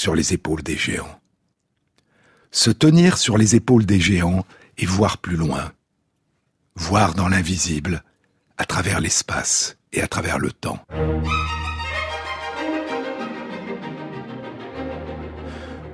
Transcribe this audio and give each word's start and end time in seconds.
sur 0.00 0.14
les 0.14 0.32
épaules 0.32 0.62
des 0.62 0.78
géants. 0.78 1.20
Se 2.50 2.70
tenir 2.70 3.18
sur 3.18 3.36
les 3.36 3.54
épaules 3.54 3.84
des 3.84 4.00
géants 4.00 4.46
et 4.78 4.86
voir 4.86 5.18
plus 5.18 5.36
loin. 5.36 5.72
Voir 6.74 7.12
dans 7.12 7.28
l'invisible, 7.28 8.02
à 8.56 8.64
travers 8.64 9.00
l'espace 9.00 9.76
et 9.92 10.00
à 10.00 10.08
travers 10.08 10.38
le 10.38 10.52
temps. 10.52 10.78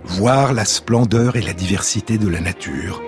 Voir 0.05 0.53
la 0.53 0.65
splendeur 0.65 1.35
et 1.35 1.43
la 1.43 1.53
diversité 1.53 2.17
de 2.17 2.29
la 2.29 2.41
nature. 2.41 3.03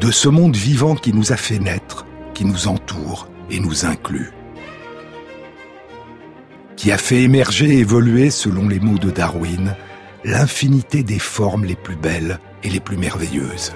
De 0.00 0.12
ce 0.12 0.28
monde 0.28 0.54
vivant 0.54 0.94
qui 0.94 1.12
nous 1.12 1.32
a 1.32 1.36
fait 1.36 1.58
naître, 1.58 2.06
qui 2.32 2.44
nous 2.44 2.68
entoure 2.68 3.28
et 3.50 3.58
nous 3.58 3.86
inclut 3.86 4.30
qui 6.76 6.92
a 6.92 6.98
fait 6.98 7.22
émerger 7.22 7.66
et 7.74 7.78
évoluer, 7.78 8.30
selon 8.30 8.68
les 8.68 8.80
mots 8.80 8.98
de 8.98 9.10
Darwin, 9.10 9.76
l'infinité 10.24 11.02
des 11.02 11.18
formes 11.18 11.64
les 11.64 11.76
plus 11.76 11.96
belles 11.96 12.38
et 12.62 12.70
les 12.70 12.80
plus 12.80 12.96
merveilleuses. 12.96 13.72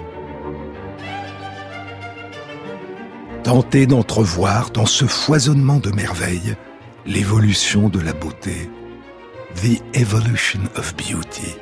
Tenter 3.42 3.86
d'entrevoir 3.86 4.70
dans 4.70 4.86
ce 4.86 5.06
foisonnement 5.06 5.78
de 5.78 5.91
merveilles 5.91 6.56
l'évolution 7.06 7.89
de 7.89 8.00
la 8.00 8.12
beauté. 8.12 8.69
The 9.56 9.80
Evolution 9.94 10.61
of 10.77 10.94
Beauty. 10.97 11.55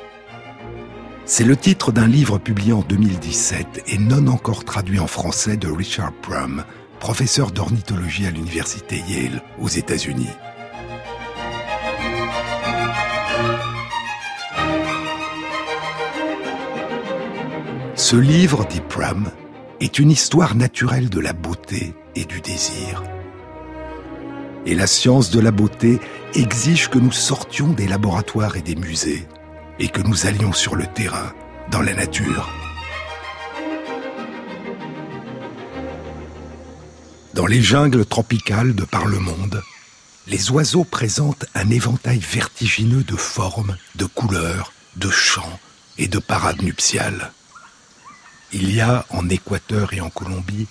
C'est 1.25 1.43
le 1.43 1.55
titre 1.55 1.91
d'un 1.91 2.07
livre 2.07 2.37
publié 2.39 2.73
en 2.73 2.81
2017 2.81 3.83
et 3.87 3.97
non 3.97 4.27
encore 4.27 4.65
traduit 4.65 4.99
en 4.99 5.07
français 5.07 5.57
de 5.57 5.67
Richard 5.67 6.11
Prum, 6.21 6.63
professeur 6.99 7.51
d'ornithologie 7.51 8.27
à 8.27 8.31
l'université 8.31 9.01
Yale 9.07 9.41
aux 9.59 9.69
États-Unis. 9.69 10.29
Ce 18.15 18.19
livre, 18.21 18.65
dit 18.65 18.79
Pram, 18.79 19.29
est 19.81 19.99
une 19.99 20.09
histoire 20.09 20.55
naturelle 20.55 21.09
de 21.09 21.19
la 21.19 21.33
beauté 21.33 21.93
et 22.15 22.23
du 22.23 22.39
désir. 22.39 23.03
Et 24.65 24.73
la 24.73 24.87
science 24.87 25.31
de 25.31 25.41
la 25.41 25.51
beauté 25.51 25.99
exige 26.33 26.87
que 26.87 26.97
nous 26.97 27.11
sortions 27.11 27.73
des 27.73 27.89
laboratoires 27.89 28.55
et 28.55 28.61
des 28.61 28.77
musées 28.77 29.27
et 29.79 29.89
que 29.89 29.99
nous 30.01 30.27
allions 30.27 30.53
sur 30.53 30.77
le 30.77 30.87
terrain, 30.87 31.33
dans 31.71 31.81
la 31.81 31.93
nature. 31.93 32.49
Dans 37.33 37.47
les 37.47 37.61
jungles 37.61 38.05
tropicales 38.05 38.75
de 38.75 38.85
par 38.85 39.07
le 39.07 39.19
monde, 39.19 39.61
les 40.27 40.51
oiseaux 40.51 40.85
présentent 40.85 41.47
un 41.53 41.69
éventail 41.69 42.19
vertigineux 42.19 43.03
de 43.03 43.17
formes, 43.17 43.75
de 43.95 44.05
couleurs, 44.05 44.71
de 44.95 45.09
chants 45.09 45.59
et 45.97 46.07
de 46.07 46.19
parades 46.19 46.61
nuptiales. 46.61 47.33
Il 48.57 48.73
y 48.73 48.79
a 48.79 49.05
en 49.09 49.27
Équateur 49.27 49.93
et 49.93 49.99
en 49.99 50.09
Colombie 50.09 50.67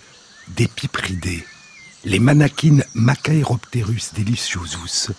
des 0.49 0.69
pipridés, 0.69 1.45
les 2.07 2.19
manakines 2.19 2.83
Macaeropterus 2.95 4.15
deliciosus, 4.15 5.11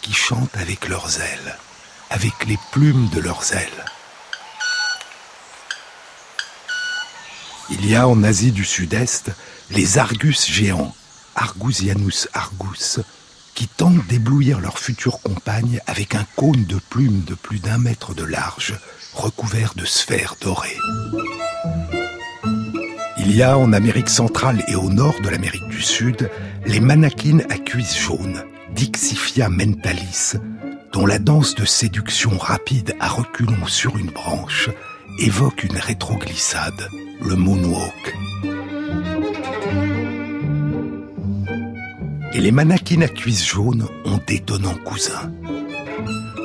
qui 0.00 0.12
chantent 0.12 0.56
avec 0.56 0.86
leurs 0.86 1.20
ailes, 1.20 1.58
avec 2.10 2.46
les 2.46 2.56
plumes 2.70 3.08
de 3.08 3.20
leurs 3.20 3.52
ailes. 3.52 3.84
Il 7.70 7.84
y 7.84 7.96
a 7.96 8.06
en 8.06 8.22
Asie 8.22 8.52
du 8.52 8.64
Sud-Est 8.64 9.32
les 9.70 9.98
argus 9.98 10.48
géants, 10.48 10.94
Argusianus 11.34 12.28
argus, 12.32 13.00
qui 13.56 13.66
tentent 13.66 14.06
d'éblouir 14.06 14.60
leur 14.60 14.78
future 14.78 15.20
compagne 15.20 15.80
avec 15.88 16.14
un 16.14 16.26
cône 16.36 16.64
de 16.64 16.78
plumes 16.78 17.24
de 17.24 17.34
plus 17.34 17.58
d'un 17.58 17.78
mètre 17.78 18.14
de 18.14 18.22
large, 18.22 18.78
recouvert 19.14 19.74
de 19.74 19.84
sphères 19.84 20.36
dorées. 20.40 20.78
Il 23.26 23.34
y 23.34 23.42
a 23.42 23.56
en 23.56 23.72
Amérique 23.72 24.10
centrale 24.10 24.62
et 24.68 24.74
au 24.74 24.90
nord 24.90 25.18
de 25.22 25.30
l'Amérique 25.30 25.68
du 25.68 25.80
Sud 25.80 26.28
les 26.66 26.78
manakines 26.78 27.42
à 27.48 27.56
cuisse 27.56 27.98
jaune, 27.98 28.44
Dixifia 28.74 29.48
mentalis, 29.48 30.34
dont 30.92 31.06
la 31.06 31.18
danse 31.18 31.54
de 31.54 31.64
séduction 31.64 32.36
rapide 32.36 32.94
à 33.00 33.08
reculons 33.08 33.66
sur 33.66 33.96
une 33.96 34.10
branche 34.10 34.68
évoque 35.18 35.64
une 35.64 35.78
rétroglissade, 35.78 36.88
le 37.22 37.34
moonwalk. 37.34 38.14
Et 42.34 42.40
les 42.40 42.52
manakines 42.52 43.04
à 43.04 43.08
cuisse 43.08 43.46
jaune 43.46 43.86
ont 44.04 44.20
d'étonnants 44.26 44.78
cousins. 44.84 45.32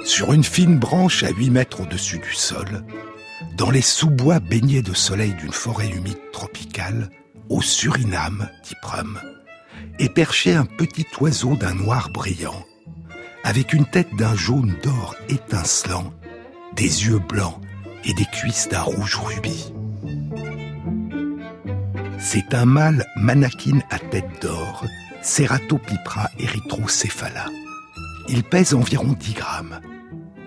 Sur 0.06 0.32
une 0.32 0.46
fine 0.46 0.78
branche 0.78 1.24
à 1.24 1.30
8 1.30 1.50
mètres 1.50 1.82
au-dessus 1.82 2.20
du 2.20 2.34
sol, 2.34 2.84
dans 3.56 3.72
les 3.72 3.82
sous-bois 3.82 4.40
baignés 4.40 4.82
de 4.82 4.94
soleil 4.94 5.34
d'une 5.34 5.54
forêt 5.54 5.90
humide 5.90 6.20
tropicale, 6.32 7.10
au 7.50 7.62
Suriname, 7.62 8.50
dit 8.64 8.76
Prum, 8.82 9.20
est 9.98 10.14
perché 10.14 10.54
un 10.54 10.66
petit 10.66 11.08
oiseau 11.20 11.56
d'un 11.56 11.74
noir 11.74 12.10
brillant, 12.10 12.66
avec 13.44 13.74
une 13.74 13.86
tête 13.86 14.14
d'un 14.16 14.36
jaune 14.36 14.76
d'or 14.84 15.16
étincelant, 15.30 16.14
des 16.76 17.08
yeux 17.08 17.20
blancs 17.20 17.60
et 18.06 18.14
des 18.14 18.26
cuisses 18.26 18.70
d'un 18.70 18.82
rouge 18.82 19.16
rubis. 19.18 19.74
C'est 22.20 22.54
un 22.54 22.66
mâle 22.66 23.06
manakine 23.16 23.84
à 23.90 24.00
tête 24.00 24.42
d'or, 24.42 24.86
Ceratopipra 25.22 26.30
erythrocéphala. 26.40 27.46
Il 28.28 28.44
pèse 28.44 28.74
environ 28.74 29.16
10 29.20 29.34
grammes 29.34 29.80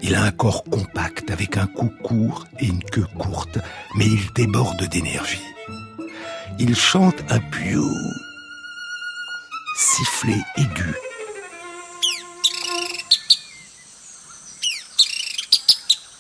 il 0.03 0.15
a 0.17 0.23
un 0.23 0.33
corps 0.33 0.65
compact 0.65 1.31
avec 1.31 1.57
un 1.57 1.67
cou 1.67 1.91
court 2.03 2.47
et 2.59 2.67
une 2.67 2.83
queue 2.83 3.07
courte, 3.19 3.59
mais 3.97 4.07
il 4.07 4.33
déborde 4.35 4.83
d'énergie. 4.89 5.41
Il 6.59 6.77
chante 6.77 7.23
un 7.31 7.39
piou, 7.39 7.89
sifflet 9.77 10.43
aigu. 10.57 10.95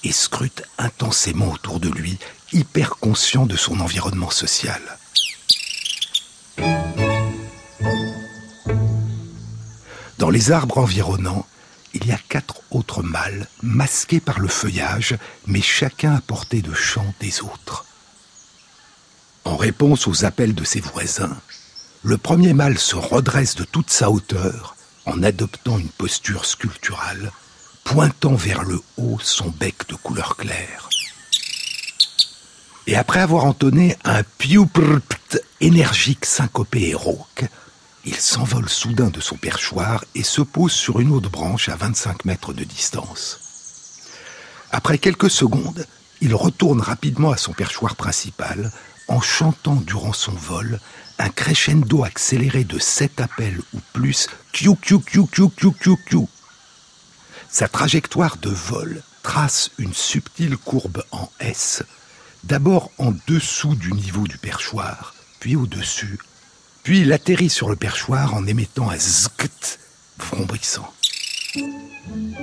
Et 0.05 0.13
scrute 0.13 0.63
intensément 0.79 1.53
autour 1.53 1.81
de 1.81 1.89
lui, 1.89 2.19
hyper 2.53 2.97
conscient 2.97 3.47
de 3.47 3.57
son 3.57 3.81
environnement 3.81 4.31
social. 4.31 4.81
Dans 10.19 10.31
les 10.31 10.53
arbres 10.53 10.79
environnants, 10.79 11.47
il 11.95 12.07
y 12.07 12.13
a 12.13 12.19
quatre 12.29 12.63
autres 12.71 13.03
mâles, 13.03 13.49
masqués 13.63 14.21
par 14.21 14.41
le 14.41 14.49
feuillage, 14.49 15.17
mais 15.47 15.61
chacun 15.63 16.15
à 16.15 16.21
portée 16.21 16.63
de 16.63 16.73
chant 16.73 17.15
des 17.21 17.43
autres. 17.43 17.85
En 19.45 19.57
réponse 19.57 20.07
aux 20.07 20.25
appels 20.25 20.55
de 20.55 20.65
ses 20.65 20.81
voisins, 20.81 21.37
le 22.03 22.19
premier 22.19 22.53
mâle 22.53 22.79
se 22.79 22.97
redresse 22.97 23.55
de 23.55 23.65
toute 23.65 23.91
sa 23.91 24.11
hauteur 24.11 24.77
en 25.07 25.23
adoptant 25.23 25.79
une 25.79 25.89
posture 25.89 26.45
sculpturale, 26.45 27.33
pointant 27.85 28.35
vers 28.35 28.63
le 28.63 28.81
haut 28.97 29.19
son 29.21 29.51
bec 29.51 29.89
de 29.89 29.95
couleur 29.95 30.37
claire. 30.37 30.89
Et 32.87 32.97
après 32.97 33.21
avoir 33.21 33.45
entonné 33.45 33.97
un 34.05 34.23
piouprpt 34.39 35.41
énergique 35.61 36.27
syncopé 36.27 36.89
et 36.89 36.95
rauque, 36.95 37.45
il 38.05 38.17
s'envole 38.17 38.69
soudain 38.69 39.11
de 39.11 39.21
son 39.21 39.37
perchoir 39.37 40.05
et 40.15 40.23
se 40.23 40.43
pose 40.43 40.73
sur 40.73 41.01
une 41.01 41.13
autre 41.13 41.31
branche 41.31 41.69
à 41.69 41.77
25 41.77 42.25
mètres 42.25 42.53
de 42.53 42.65
distance. 42.65 43.39
Après 44.73 44.99
quelques 44.99 45.31
secondes, 45.31 45.87
il 46.21 46.35
retourne 46.35 46.81
rapidement 46.81 47.31
à 47.31 47.37
son 47.37 47.53
perchoir 47.53 47.95
principal 47.95 48.73
en 49.09 49.21
chantant 49.21 49.77
durant 49.77 50.13
son 50.13 50.33
vol 50.33 50.81
un 51.19 51.29
crescendo 51.29 52.05
accéléré 52.05 52.65
de 52.65 52.79
sept 52.79 53.21
appels 53.21 53.61
ou 53.75 53.79
plus 53.93 54.29
Q 54.53 54.75
Q 54.81 55.01
Q 55.01 55.27
Q 55.27 55.49
Q 55.51 55.73
Q 55.73 55.97
Q. 56.07 56.17
Sa 57.49 57.69
trajectoire 57.69 58.39
de 58.39 58.51
vol 58.51 59.03
trace 59.23 59.71
une 59.79 59.95
subtile 59.95 60.57
courbe 60.57 61.05
en 61.13 61.31
S, 61.39 61.83
d'abord 62.45 62.91
en 62.99 63.13
dessous 63.27 63.75
du 63.75 63.93
niveau 63.93 64.27
du 64.27 64.39
perchoir, 64.39 65.15
puis 65.39 65.55
au-dessus, 65.55 66.19
puis 66.83 67.01
il 67.01 67.13
atterrit 67.13 67.51
sur 67.51 67.69
le 67.69 67.77
perchoir 67.77 68.35
en 68.35 68.47
émettant 68.47 68.91
un 68.91 68.99
zkt 68.99 69.79
vrombrissant. 70.19 70.93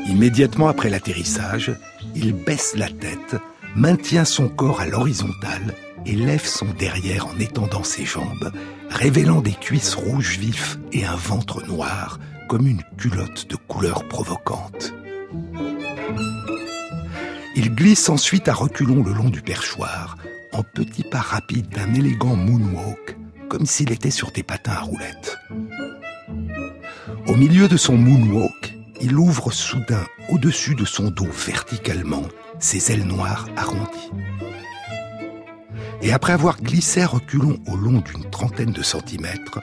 Immédiatement 0.08 0.68
après 0.68 0.90
l'atterrissage, 0.90 1.72
il 2.16 2.34
baisse 2.34 2.74
la 2.76 2.90
tête, 2.90 3.36
maintient 3.76 4.26
son 4.26 4.48
corps 4.48 4.82
à 4.82 4.86
l'horizontale 4.86 5.76
et 6.06 6.16
lève 6.16 6.46
son 6.46 6.68
derrière 6.78 7.28
en 7.28 7.38
étendant 7.40 7.84
ses 7.84 8.06
jambes, 8.06 8.52
révélant 8.90 9.42
des 9.42 9.54
cuisses 9.54 9.96
rouges 9.96 10.38
vifs 10.38 10.80
et 10.92 11.06
un 11.06 11.16
ventre 11.16 11.66
noir 11.68 12.20
comme 12.48 12.68
une 12.68 12.84
culotte 12.98 13.48
de 13.50 13.56
couleur 13.56 14.08
provocante. 14.08 14.94
Il 17.56 17.76
glisse 17.76 18.10
ensuite 18.10 18.48
à 18.48 18.54
reculons 18.54 19.04
le 19.04 19.12
long 19.12 19.30
du 19.30 19.42
perchoir, 19.42 20.18
en 20.54 20.64
petits 20.64 21.04
pas 21.04 21.20
rapides 21.20 21.70
d'un 21.70 21.94
élégant 21.94 22.36
moonwalk, 22.36 23.19
comme 23.50 23.66
s'il 23.66 23.92
était 23.92 24.12
sur 24.12 24.32
des 24.32 24.44
patins 24.44 24.74
à 24.74 24.82
roulettes. 24.82 25.38
Au 27.28 27.36
milieu 27.36 27.68
de 27.68 27.78
son 27.78 27.98
moonwalk, 27.98 28.76
il 29.02 29.16
ouvre 29.18 29.52
soudain 29.52 30.06
au-dessus 30.30 30.76
de 30.76 30.86
son 30.86 31.10
dos 31.10 31.28
verticalement 31.32 32.24
ses 32.60 32.92
ailes 32.92 33.06
noires 33.06 33.48
arrondies. 33.56 34.12
Et 36.02 36.14
après 36.14 36.34
avoir 36.34 36.62
glissé 36.62 37.04
reculons 37.04 37.60
au 37.68 37.76
long 37.76 38.00
d'une 38.00 38.30
trentaine 38.30 38.72
de 38.72 38.84
centimètres, 38.84 39.60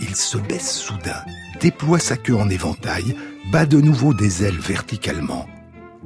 il 0.00 0.14
se 0.14 0.38
baisse 0.38 0.70
soudain, 0.70 1.22
déploie 1.60 1.98
sa 1.98 2.16
queue 2.16 2.36
en 2.36 2.48
éventail, 2.48 3.16
bat 3.52 3.66
de 3.66 3.80
nouveau 3.80 4.14
des 4.14 4.44
ailes 4.44 4.58
verticalement 4.58 5.46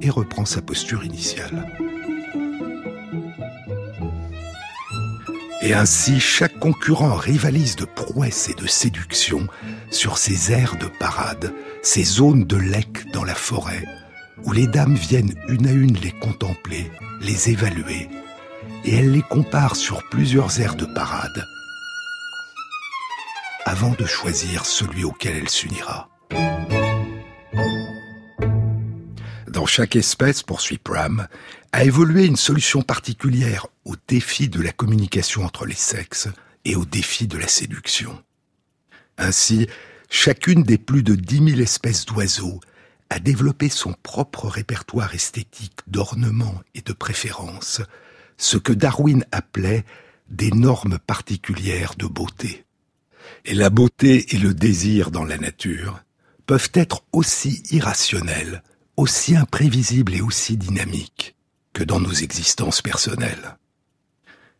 et 0.01 0.11
reprend 0.11 0.45
sa 0.45 0.63
posture 0.63 1.05
initiale. 1.05 1.67
Et 5.65 5.75
ainsi, 5.75 6.19
chaque 6.19 6.59
concurrent 6.59 7.15
rivalise 7.15 7.77
de 7.77 7.85
prouesse 7.85 8.49
et 8.49 8.55
de 8.55 8.67
séduction 8.67 9.47
sur 9.93 10.19
ces 10.19 10.51
aires 10.51 10.77
de 10.77 10.87
parade, 10.87 11.55
ces 11.83 12.03
zones 12.03 12.45
de 12.45 12.57
lec 12.57 13.09
dans 13.13 13.23
la 13.23 13.37
forêt, 13.37 13.85
où 14.45 14.53
les 14.53 14.67
dames 14.67 14.97
viennent 14.97 15.35
une 15.49 15.69
à 15.69 15.73
une 15.73 15.97
les 15.99 16.11
contempler, 16.11 16.91
les 17.21 17.51
évaluer, 17.51 18.09
et 18.85 18.97
elles 18.97 19.13
les 19.13 19.23
comparent 19.23 19.77
sur 19.77 20.03
plusieurs 20.11 20.61
aires 20.61 20.75
de 20.75 20.85
parade, 20.85 21.47
avant 23.65 23.95
de 23.97 24.05
choisir 24.05 24.67
celui 24.67 25.05
auquel 25.05 25.37
elle 25.37 25.49
s'unira. 25.49 26.09
Dans 29.47 29.67
chaque 29.67 29.95
espèce, 29.95 30.43
poursuit 30.43 30.79
Pram, 30.79 31.29
a 31.73 31.85
évolué 31.85 32.27
une 32.27 32.37
solution 32.37 32.83
particulière 32.83 33.67
au 33.87 33.95
défi 34.07 34.49
de 34.49 34.61
la 34.61 34.73
communication 34.73 35.45
entre 35.45 35.65
les 35.65 35.75
sexes 35.75 36.29
et 36.67 36.77
au 36.77 36.85
défi 36.85 37.27
de 37.27 37.39
la 37.39 37.49
séduction. 37.49 38.23
Ainsi, 39.17 39.67
chacune 40.11 40.63
des 40.63 40.79
plus 40.79 41.03
de 41.03 41.15
dix 41.15 41.41
mille 41.41 41.63
espèces 41.63 42.05
d'oiseaux 42.05 42.61
a 43.09 43.19
développé 43.19 43.71
son 43.71 43.95
propre 43.95 44.49
répertoire 44.49 45.15
esthétique 45.15 45.81
d'ornements 45.87 46.61
et 46.75 46.83
de 46.83 46.93
préférences, 46.93 47.81
ce 48.37 48.59
que 48.59 48.73
Darwin 48.73 49.25
appelait 49.33 49.85
des 50.29 50.51
normes 50.51 50.99
particulières 50.99 51.95
de 51.97 52.07
beauté. 52.07 52.65
Et 53.45 53.55
la 53.55 53.71
beauté 53.71 54.35
et 54.35 54.39
le 54.39 54.55
désir 54.55 55.11
dans 55.11 55.25
la 55.25 55.39
nature 55.39 56.03
peuvent 56.47 56.71
être 56.75 57.05
aussi 57.13 57.63
irrationnels, 57.71 58.63
aussi 58.97 59.37
imprévisibles 59.37 60.15
et 60.15 60.21
aussi 60.21 60.57
dynamiques 60.57 61.32
que 61.73 61.85
dans 61.85 62.01
nos 62.01 62.13
existences 62.13 62.83
personnelles. 62.83 63.57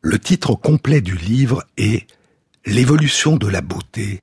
Le 0.01 0.19
titre 0.19 0.55
complet 0.55 1.01
du 1.01 1.17
livre 1.17 1.65
est 1.77 2.07
L'évolution 2.65 3.37
de 3.37 3.49
la 3.49 3.61
beauté 3.61 4.21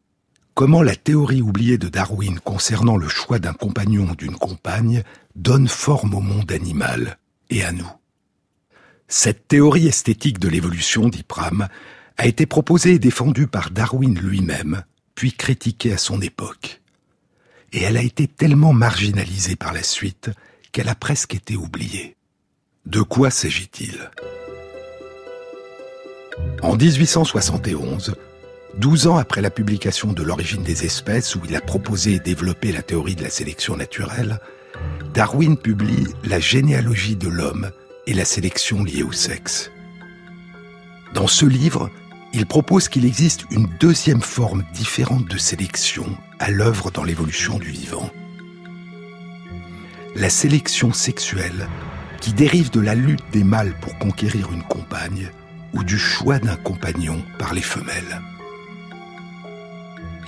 comment 0.59 0.81
la 0.81 0.97
théorie 0.97 1.41
oubliée 1.41 1.77
de 1.77 1.88
Darwin 1.88 2.38
concernant 2.41 2.97
le 2.97 3.07
choix 3.07 3.39
d'un 3.39 3.53
compagnon 3.53 4.09
ou 4.12 4.15
d'une 4.18 4.36
compagne 4.36 5.03
donne 5.33 5.69
forme 5.69 6.13
au 6.13 6.19
monde 6.19 6.51
animal 6.51 7.18
et 7.50 7.63
à 7.63 7.71
nous. 7.71 7.89
Cette 9.07 9.47
théorie 9.47 9.88
esthétique 9.88 10.38
de 10.38 10.50
l'évolution, 10.50 11.07
dit 11.07 11.24
Pram, 11.24 11.69
a 12.18 12.27
été 12.27 12.45
proposée 12.45 12.95
et 12.95 13.00
défendue 13.00 13.47
par 13.47 13.71
Darwin 13.71 14.19
lui-même, 14.19 14.83
puis 15.15 15.31
critiquée 15.31 15.94
à 15.94 15.97
son 15.97 16.19
époque. 16.19 16.81
Et 17.71 17.81
elle 17.81 17.95
a 17.95 18.03
été 18.03 18.27
tellement 18.27 18.74
marginalisée 18.74 19.56
par 19.56 19.71
la 19.71 19.81
suite 19.81 20.30
qu'elle 20.74 20.89
a 20.89 20.95
presque 20.95 21.36
été 21.36 21.56
oubliée. 21.56 22.18
De 22.85 23.01
quoi 23.01 23.29
s'agit-il? 23.29 24.09
En 26.61 26.75
1871, 26.75 28.15
Douze 28.77 29.07
ans 29.07 29.17
après 29.17 29.41
la 29.41 29.49
publication 29.49 30.13
de 30.13 30.23
L'origine 30.23 30.63
des 30.63 30.85
espèces, 30.85 31.35
où 31.35 31.41
il 31.47 31.55
a 31.55 31.61
proposé 31.61 32.13
et 32.13 32.19
développé 32.19 32.71
la 32.71 32.81
théorie 32.81 33.15
de 33.15 33.23
la 33.23 33.29
sélection 33.29 33.75
naturelle, 33.75 34.39
Darwin 35.13 35.57
publie 35.57 36.07
La 36.23 36.39
généalogie 36.39 37.15
de 37.15 37.27
l'homme 37.27 37.71
et 38.07 38.13
la 38.13 38.25
sélection 38.25 38.83
liée 38.83 39.03
au 39.03 39.11
sexe. 39.11 39.71
Dans 41.13 41.27
ce 41.27 41.45
livre, 41.45 41.89
il 42.33 42.45
propose 42.45 42.87
qu'il 42.87 43.05
existe 43.05 43.43
une 43.51 43.67
deuxième 43.79 44.21
forme 44.21 44.63
différente 44.73 45.25
de 45.25 45.37
sélection 45.37 46.05
à 46.39 46.49
l'œuvre 46.51 46.91
dans 46.91 47.03
l'évolution 47.03 47.57
du 47.59 47.69
vivant. 47.69 48.09
La 50.15 50.29
sélection 50.29 50.93
sexuelle 50.93 51.67
qui 52.19 52.33
dérive 52.33 52.71
de 52.71 52.80
la 52.80 52.95
lutte 52.95 53.24
des 53.31 53.44
mâles 53.44 53.74
pour 53.81 53.98
conquérir 53.98 54.51
une 54.51 54.63
compagne 54.63 55.30
ou 55.74 55.83
du 55.83 55.98
choix 55.98 56.39
d'un 56.39 56.56
compagnon 56.56 57.24
par 57.38 57.54
les 57.54 57.62
femelles. 57.62 58.21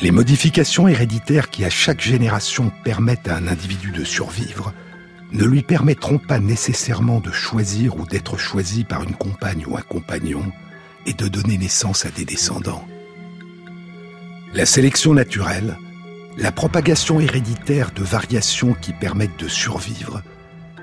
Les 0.01 0.11
modifications 0.11 0.87
héréditaires 0.87 1.49
qui 1.49 1.63
à 1.63 1.69
chaque 1.69 2.01
génération 2.01 2.71
permettent 2.83 3.27
à 3.27 3.35
un 3.35 3.47
individu 3.47 3.91
de 3.91 4.03
survivre 4.03 4.73
ne 5.31 5.45
lui 5.45 5.61
permettront 5.61 6.17
pas 6.17 6.39
nécessairement 6.39 7.19
de 7.19 7.31
choisir 7.31 7.97
ou 7.97 8.05
d'être 8.05 8.37
choisi 8.37 8.83
par 8.83 9.03
une 9.03 9.15
compagne 9.15 9.65
ou 9.67 9.77
un 9.77 9.81
compagnon 9.81 10.51
et 11.05 11.13
de 11.13 11.27
donner 11.27 11.57
naissance 11.57 12.05
à 12.05 12.09
des 12.09 12.25
descendants. 12.25 12.85
La 14.53 14.65
sélection 14.65 15.13
naturelle, 15.13 15.77
la 16.37 16.51
propagation 16.51 17.19
héréditaire 17.19 17.91
de 17.91 18.03
variations 18.03 18.73
qui 18.73 18.93
permettent 18.93 19.39
de 19.39 19.47
survivre, 19.47 20.21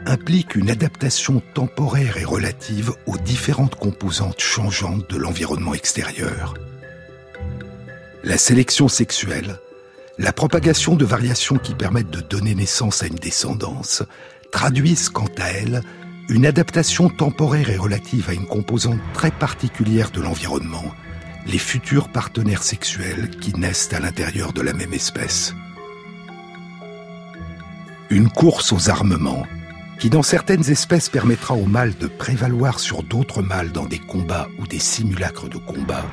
implique 0.08 0.56
une 0.56 0.70
adaptation 0.70 1.42
temporaire 1.54 2.16
et 2.16 2.24
relative 2.24 2.92
aux 3.06 3.18
différentes 3.18 3.76
composantes 3.76 4.40
changeantes 4.40 5.08
de 5.10 5.16
l'environnement 5.16 5.74
extérieur 5.74 6.54
la 8.24 8.36
sélection 8.36 8.88
sexuelle, 8.88 9.58
la 10.18 10.32
propagation 10.32 10.96
de 10.96 11.04
variations 11.04 11.56
qui 11.56 11.74
permettent 11.74 12.10
de 12.10 12.20
donner 12.20 12.54
naissance 12.54 13.02
à 13.02 13.06
une 13.06 13.14
descendance, 13.14 14.02
traduisent 14.50 15.08
quant 15.08 15.30
à 15.38 15.48
elles 15.48 15.82
une 16.28 16.44
adaptation 16.44 17.08
temporaire 17.08 17.70
et 17.70 17.76
relative 17.76 18.28
à 18.28 18.34
une 18.34 18.46
composante 18.46 19.00
très 19.14 19.30
particulière 19.30 20.10
de 20.10 20.20
l'environnement, 20.20 20.84
les 21.46 21.58
futurs 21.58 22.08
partenaires 22.08 22.62
sexuels 22.62 23.30
qui 23.30 23.58
naissent 23.58 23.92
à 23.92 24.00
l'intérieur 24.00 24.52
de 24.52 24.60
la 24.60 24.74
même 24.74 24.92
espèce. 24.92 25.54
Une 28.10 28.28
course 28.28 28.72
aux 28.72 28.90
armements, 28.90 29.46
qui 29.98 30.10
dans 30.10 30.22
certaines 30.22 30.70
espèces 30.70 31.08
permettra 31.08 31.54
aux 31.54 31.66
mâles 31.66 31.96
de 31.96 32.06
prévaloir 32.06 32.78
sur 32.78 33.02
d'autres 33.02 33.42
mâles 33.42 33.72
dans 33.72 33.86
des 33.86 33.98
combats 33.98 34.48
ou 34.58 34.66
des 34.66 34.78
simulacres 34.78 35.48
de 35.48 35.58
combat, 35.58 36.06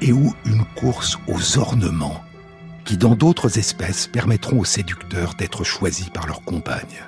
et 0.00 0.12
ou 0.12 0.34
une 0.46 0.64
course 0.74 1.18
aux 1.26 1.58
ornements, 1.58 2.24
qui 2.84 2.96
dans 2.96 3.14
d'autres 3.14 3.58
espèces 3.58 4.06
permettront 4.06 4.60
aux 4.60 4.64
séducteurs 4.64 5.34
d'être 5.34 5.64
choisis 5.64 6.08
par 6.08 6.26
leurs 6.26 6.42
compagnes. 6.42 7.04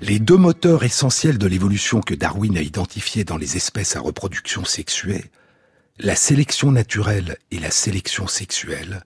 Les 0.00 0.18
deux 0.18 0.38
moteurs 0.38 0.82
essentiels 0.82 1.36
de 1.36 1.46
l'évolution 1.46 2.00
que 2.00 2.14
Darwin 2.14 2.56
a 2.56 2.62
identifiés 2.62 3.24
dans 3.24 3.36
les 3.36 3.58
espèces 3.58 3.96
à 3.96 4.00
reproduction 4.00 4.64
sexuée, 4.64 5.26
la 5.98 6.16
sélection 6.16 6.72
naturelle 6.72 7.36
et 7.50 7.58
la 7.58 7.70
sélection 7.70 8.26
sexuelle, 8.26 9.04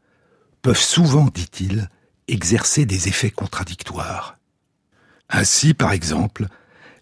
peuvent 0.62 0.78
souvent, 0.78 1.26
dit-il, 1.34 1.90
exercer 2.28 2.86
des 2.86 3.08
effets 3.08 3.32
contradictoires. 3.32 4.38
Ainsi, 5.36 5.74
par 5.74 5.90
exemple, 5.90 6.46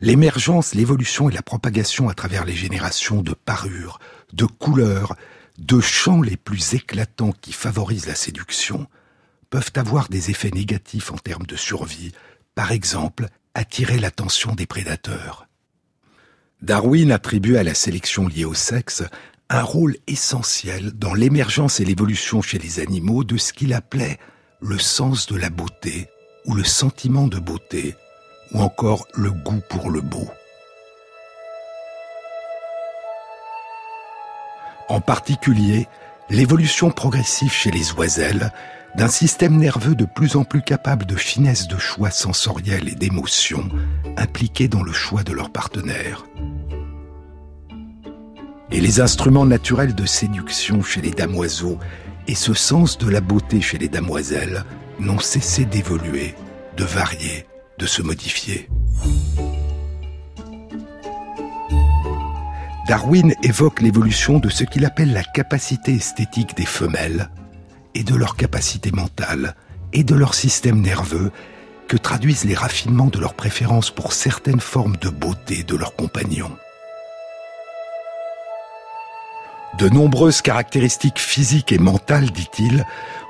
l'émergence, 0.01 0.75
l'évolution 0.75 1.29
et 1.29 1.35
la 1.35 1.43
propagation 1.43 2.09
à 2.09 2.15
travers 2.15 2.47
les 2.47 2.55
générations 2.55 3.21
de 3.21 3.35
parures, 3.35 3.99
de 4.33 4.47
couleurs, 4.47 5.17
de 5.59 5.81
chants 5.81 6.23
les 6.23 6.39
plus 6.39 6.73
éclatants 6.73 7.35
qui 7.43 7.53
favorisent 7.53 8.07
la 8.07 8.15
séduction, 8.15 8.87
peuvent 9.51 9.73
avoir 9.75 10.09
des 10.09 10.31
effets 10.31 10.51
négatifs 10.51 11.13
en 11.13 11.19
termes 11.19 11.45
de 11.45 11.57
survie, 11.57 12.13
par 12.55 12.73
exemple 12.73 13.27
attirer 13.55 13.99
l'attention 13.99 14.55
des 14.55 14.65
prédateurs. 14.65 15.47
Darwin 16.63 17.13
attribue 17.13 17.59
à 17.59 17.63
la 17.63 17.75
sélection 17.75 18.29
liée 18.29 18.47
au 18.47 18.55
sexe 18.55 19.03
un 19.51 19.63
rôle 19.63 19.99
essentiel 20.07 20.93
dans 20.93 21.13
l'émergence 21.13 21.81
et 21.81 21.85
l'évolution 21.85 22.41
chez 22.41 22.59
les 22.59 22.81
animaux 22.81 23.25
de 23.25 23.37
ce 23.37 23.53
qu'il 23.53 23.75
appelait 23.75 24.19
le 24.63 24.79
sens 24.79 25.27
de 25.27 25.37
la 25.37 25.51
beauté 25.51 26.09
ou 26.47 26.55
le 26.55 26.65
sentiment 26.65 27.29
de 27.29 27.39
beauté 27.39 27.95
ou 28.53 28.61
encore 28.61 29.07
le 29.15 29.31
goût 29.31 29.63
pour 29.69 29.91
le 29.91 30.01
beau. 30.01 30.29
En 34.89 35.01
particulier, 35.01 35.89
l'évolution 36.29 36.91
progressive 36.91 37.53
chez 37.53 37.71
les 37.71 37.93
oiselles 37.93 38.53
d'un 38.95 39.09
système 39.09 39.57
nerveux 39.57 39.95
de 39.95 40.05
plus 40.05 40.37
en 40.37 40.45
plus 40.45 40.61
capable 40.61 41.07
de 41.07 41.17
finesse 41.17 41.67
de 41.67 41.79
choix 41.79 42.11
sensoriel 42.11 42.89
et 42.89 42.95
d'émotion 42.95 43.69
impliqués 44.17 44.69
dans 44.69 44.83
le 44.83 44.93
choix 44.93 45.23
de 45.23 45.33
leur 45.33 45.51
partenaire. 45.51 46.27
Et 48.71 48.81
les 48.81 49.01
instruments 49.01 49.47
naturels 49.47 49.95
de 49.95 50.05
séduction 50.05 50.83
chez 50.83 51.01
les 51.01 51.11
damoiseaux 51.11 51.79
et 52.27 52.35
ce 52.35 52.55
sens 52.55 52.99
de 52.99 53.09
la 53.09 53.21
beauté 53.21 53.61
chez 53.61 53.79
les 53.79 53.89
damoiselles 53.89 54.65
n'ont 54.99 55.19
cessé 55.19 55.65
d'évoluer, 55.65 56.35
de 56.77 56.85
varier, 56.85 57.47
de 57.79 57.87
se 57.87 58.03
modifier. 58.03 58.69
Darwin 62.89 63.33
évoque 63.43 63.81
l'évolution 63.81 64.39
de 64.39 64.49
ce 64.49 64.65
qu'il 64.65 64.85
appelle 64.85 65.13
la 65.13 65.23
capacité 65.23 65.95
esthétique 65.95 66.57
des 66.57 66.67
femelles 66.67 67.31
et 67.95 68.05
de 68.05 68.15
leur 68.15 68.37
capacité 68.37 68.91
mentale 68.91 69.55
et 69.93 70.05
de 70.05 70.15
leur 70.15 70.35
système 70.35 70.81
nerveux 70.81 71.31
que 71.89 71.97
traduisent 71.97 72.45
les 72.45 72.55
raffinements 72.55 73.07
de 73.07 73.19
leur 73.19 73.35
préférence 73.35 73.91
pour 73.91 74.13
certaines 74.13 74.61
formes 74.61 74.97
de 74.97 75.11
beauté 75.11 75.63
de 75.63 75.77
leurs 75.77 75.95
compagnons. 75.95 76.57
De 79.79 79.89
nombreuses 79.89 80.43
caractéristiques 80.43 81.19
physiques 81.19 81.73
et 81.73 81.79
mentales, 81.79 82.31
dit-il, 82.31 82.85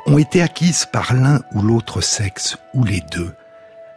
ont 0.07 0.19
été 0.19 0.43
acquises 0.43 0.87
par 0.87 1.15
l'un 1.15 1.41
ou 1.55 1.63
l'autre 1.63 2.01
sexe, 2.01 2.57
ou 2.75 2.85
les 2.85 3.01
deux, 3.13 3.33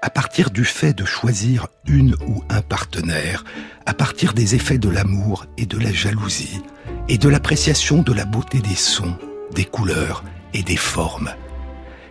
à 0.05 0.11
partir 0.11 0.51
du 0.51 0.65
fait 0.65 0.93
de 0.93 1.03
choisir 1.03 1.65
une 1.87 2.15
ou 2.27 2.43
un 2.47 2.61
partenaire, 2.61 3.43
à 3.87 3.95
partir 3.95 4.35
des 4.35 4.53
effets 4.53 4.77
de 4.77 4.87
l'amour 4.87 5.47
et 5.57 5.65
de 5.65 5.79
la 5.79 5.91
jalousie, 5.91 6.61
et 7.09 7.17
de 7.17 7.27
l'appréciation 7.27 8.03
de 8.03 8.13
la 8.13 8.25
beauté 8.25 8.59
des 8.59 8.75
sons, 8.75 9.17
des 9.55 9.65
couleurs 9.65 10.23
et 10.53 10.61
des 10.61 10.77
formes. 10.77 11.31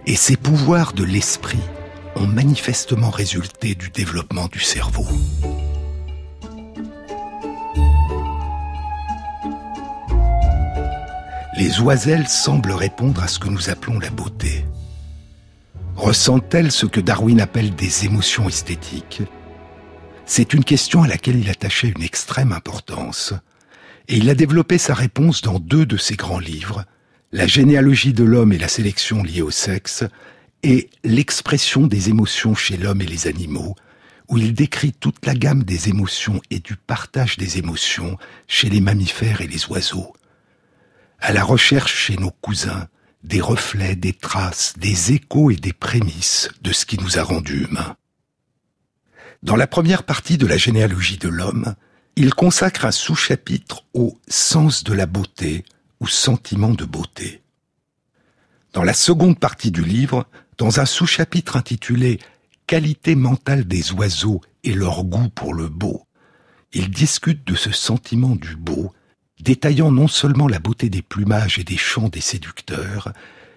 Et 0.08 0.16
ces 0.16 0.36
pouvoirs 0.36 0.92
de 0.92 1.04
l'esprit 1.04 1.62
ont 2.16 2.26
manifestement 2.26 3.10
résulté 3.10 3.76
du 3.76 3.90
développement 3.90 4.48
du 4.48 4.58
cerveau. 4.58 5.06
Les 11.56 11.80
oiselles 11.80 12.26
semblent 12.26 12.72
répondre 12.72 13.22
à 13.22 13.28
ce 13.28 13.38
que 13.38 13.48
nous 13.48 13.70
appelons 13.70 14.00
la 14.00 14.10
beauté. 14.10 14.64
Ressentent-elles 15.96 16.72
ce 16.72 16.86
que 16.86 17.00
Darwin 17.00 17.40
appelle 17.40 17.74
des 17.74 18.04
émotions 18.04 18.48
esthétiques? 18.48 19.22
C'est 20.26 20.52
une 20.52 20.64
question 20.64 21.02
à 21.02 21.06
laquelle 21.06 21.38
il 21.38 21.48
attachait 21.48 21.92
une 21.94 22.02
extrême 22.02 22.52
importance, 22.52 23.32
et 24.08 24.16
il 24.16 24.28
a 24.28 24.34
développé 24.34 24.76
sa 24.76 24.94
réponse 24.94 25.40
dans 25.40 25.58
deux 25.60 25.86
de 25.86 25.96
ses 25.96 26.16
grands 26.16 26.40
livres, 26.40 26.84
la 27.30 27.46
généalogie 27.46 28.12
de 28.12 28.24
l'homme 28.24 28.52
et 28.52 28.58
la 28.58 28.68
sélection 28.68 29.22
liée 29.22 29.42
au 29.42 29.50
sexe, 29.50 30.04
et 30.62 30.90
l'expression 31.04 31.86
des 31.86 32.08
émotions 32.08 32.54
chez 32.54 32.76
l'homme 32.76 33.02
et 33.02 33.06
les 33.06 33.28
animaux, 33.28 33.76
où 34.28 34.38
il 34.38 34.52
décrit 34.52 34.92
toute 34.92 35.24
la 35.26 35.34
gamme 35.34 35.62
des 35.62 35.90
émotions 35.90 36.40
et 36.50 36.58
du 36.58 36.76
partage 36.76 37.36
des 37.36 37.58
émotions 37.58 38.18
chez 38.48 38.68
les 38.68 38.80
mammifères 38.80 39.42
et 39.42 39.46
les 39.46 39.66
oiseaux. 39.66 40.12
À 41.20 41.32
la 41.32 41.44
recherche 41.44 41.94
chez 41.94 42.16
nos 42.16 42.30
cousins 42.30 42.88
des 43.24 43.40
reflets, 43.40 43.96
des 43.96 44.12
traces, 44.12 44.74
des 44.78 45.12
échos 45.12 45.50
et 45.50 45.56
des 45.56 45.72
prémices 45.72 46.48
de 46.62 46.72
ce 46.72 46.86
qui 46.86 46.98
nous 46.98 47.18
a 47.18 47.22
rendus 47.22 47.64
humains. 47.64 47.96
Dans 49.42 49.56
la 49.56 49.66
première 49.66 50.04
partie 50.04 50.38
de 50.38 50.46
la 50.46 50.56
généalogie 50.56 51.18
de 51.18 51.28
l'homme, 51.28 51.74
il 52.16 52.32
consacre 52.32 52.84
un 52.84 52.92
sous-chapitre 52.92 53.84
au 53.92 54.16
sens 54.28 54.84
de 54.84 54.92
la 54.92 55.06
beauté, 55.06 55.64
sentiment 56.08 56.70
de 56.70 56.84
beauté. 56.84 57.42
Dans 58.72 58.82
la 58.82 58.94
seconde 58.94 59.38
partie 59.38 59.70
du 59.70 59.84
livre, 59.84 60.26
dans 60.58 60.80
un 60.80 60.86
sous-chapitre 60.86 61.56
intitulé 61.56 62.18
Qualité 62.66 63.14
mentale 63.14 63.66
des 63.66 63.92
oiseaux 63.92 64.40
et 64.62 64.72
leur 64.72 65.04
goût 65.04 65.28
pour 65.28 65.52
le 65.52 65.68
beau, 65.68 66.06
il 66.72 66.90
discute 66.90 67.46
de 67.46 67.54
ce 67.54 67.70
sentiment 67.70 68.36
du 68.36 68.56
beau, 68.56 68.90
détaillant 69.44 69.92
non 69.92 70.08
seulement 70.08 70.48
la 70.48 70.58
beauté 70.58 70.88
des 70.88 71.02
plumages 71.02 71.58
et 71.58 71.64
des 71.64 71.76
chants 71.76 72.08
des 72.08 72.22
séducteurs, 72.22 73.12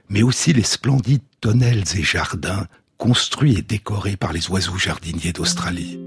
mais 0.10 0.22
aussi 0.22 0.52
les 0.52 0.64
splendides 0.64 1.24
tonnelles 1.40 1.86
et 1.96 2.04
jardins 2.04 2.68
construits 2.98 3.58
et 3.58 3.62
décorés 3.62 4.18
par 4.18 4.34
les 4.34 4.50
oiseaux 4.50 4.78
jardiniers 4.78 5.32
d'Australie. 5.32 6.00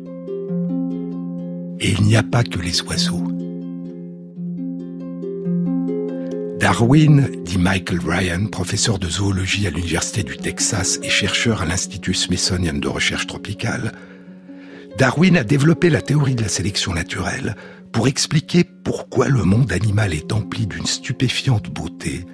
Et 1.81 1.93
il 1.93 2.03
n'y 2.03 2.17
a 2.17 2.23
pas 2.23 2.45
que 2.45 2.59
les 2.59 2.83
oiseaux. 2.83 3.27
Darwin, 6.59 7.31
dit 7.43 7.57
Michael 7.57 8.01
Ryan, 8.05 8.47
professeur 8.47 8.99
de 8.99 9.09
zoologie 9.09 9.67
à 9.67 9.71
l'Université 9.71 10.23
du 10.23 10.37
Texas 10.37 11.01
et 11.03 11.09
chercheur 11.09 11.63
à 11.63 11.65
l'Institut 11.65 12.13
Smithsonian 12.13 12.75
de 12.75 12.89
recherche 12.89 13.27
tropicale, 13.27 13.93
Darwin 14.99 15.39
a 15.39 15.45
développé 15.45 15.89
la 15.89 16.03
théorie 16.03 16.35
de 16.35 16.43
la 16.43 16.49
sélection 16.49 16.93
naturelle 16.93 17.57
pour 17.93 18.09
expliquer 18.09 18.65
pourquoi 18.65 19.29
le 19.29 19.45
monde 19.45 19.73
animal 19.73 20.15
est 20.15 20.33
empli 20.33 20.67
d'une 20.67 20.87
stupéfiante 20.87 21.71
beauté, 21.71 22.25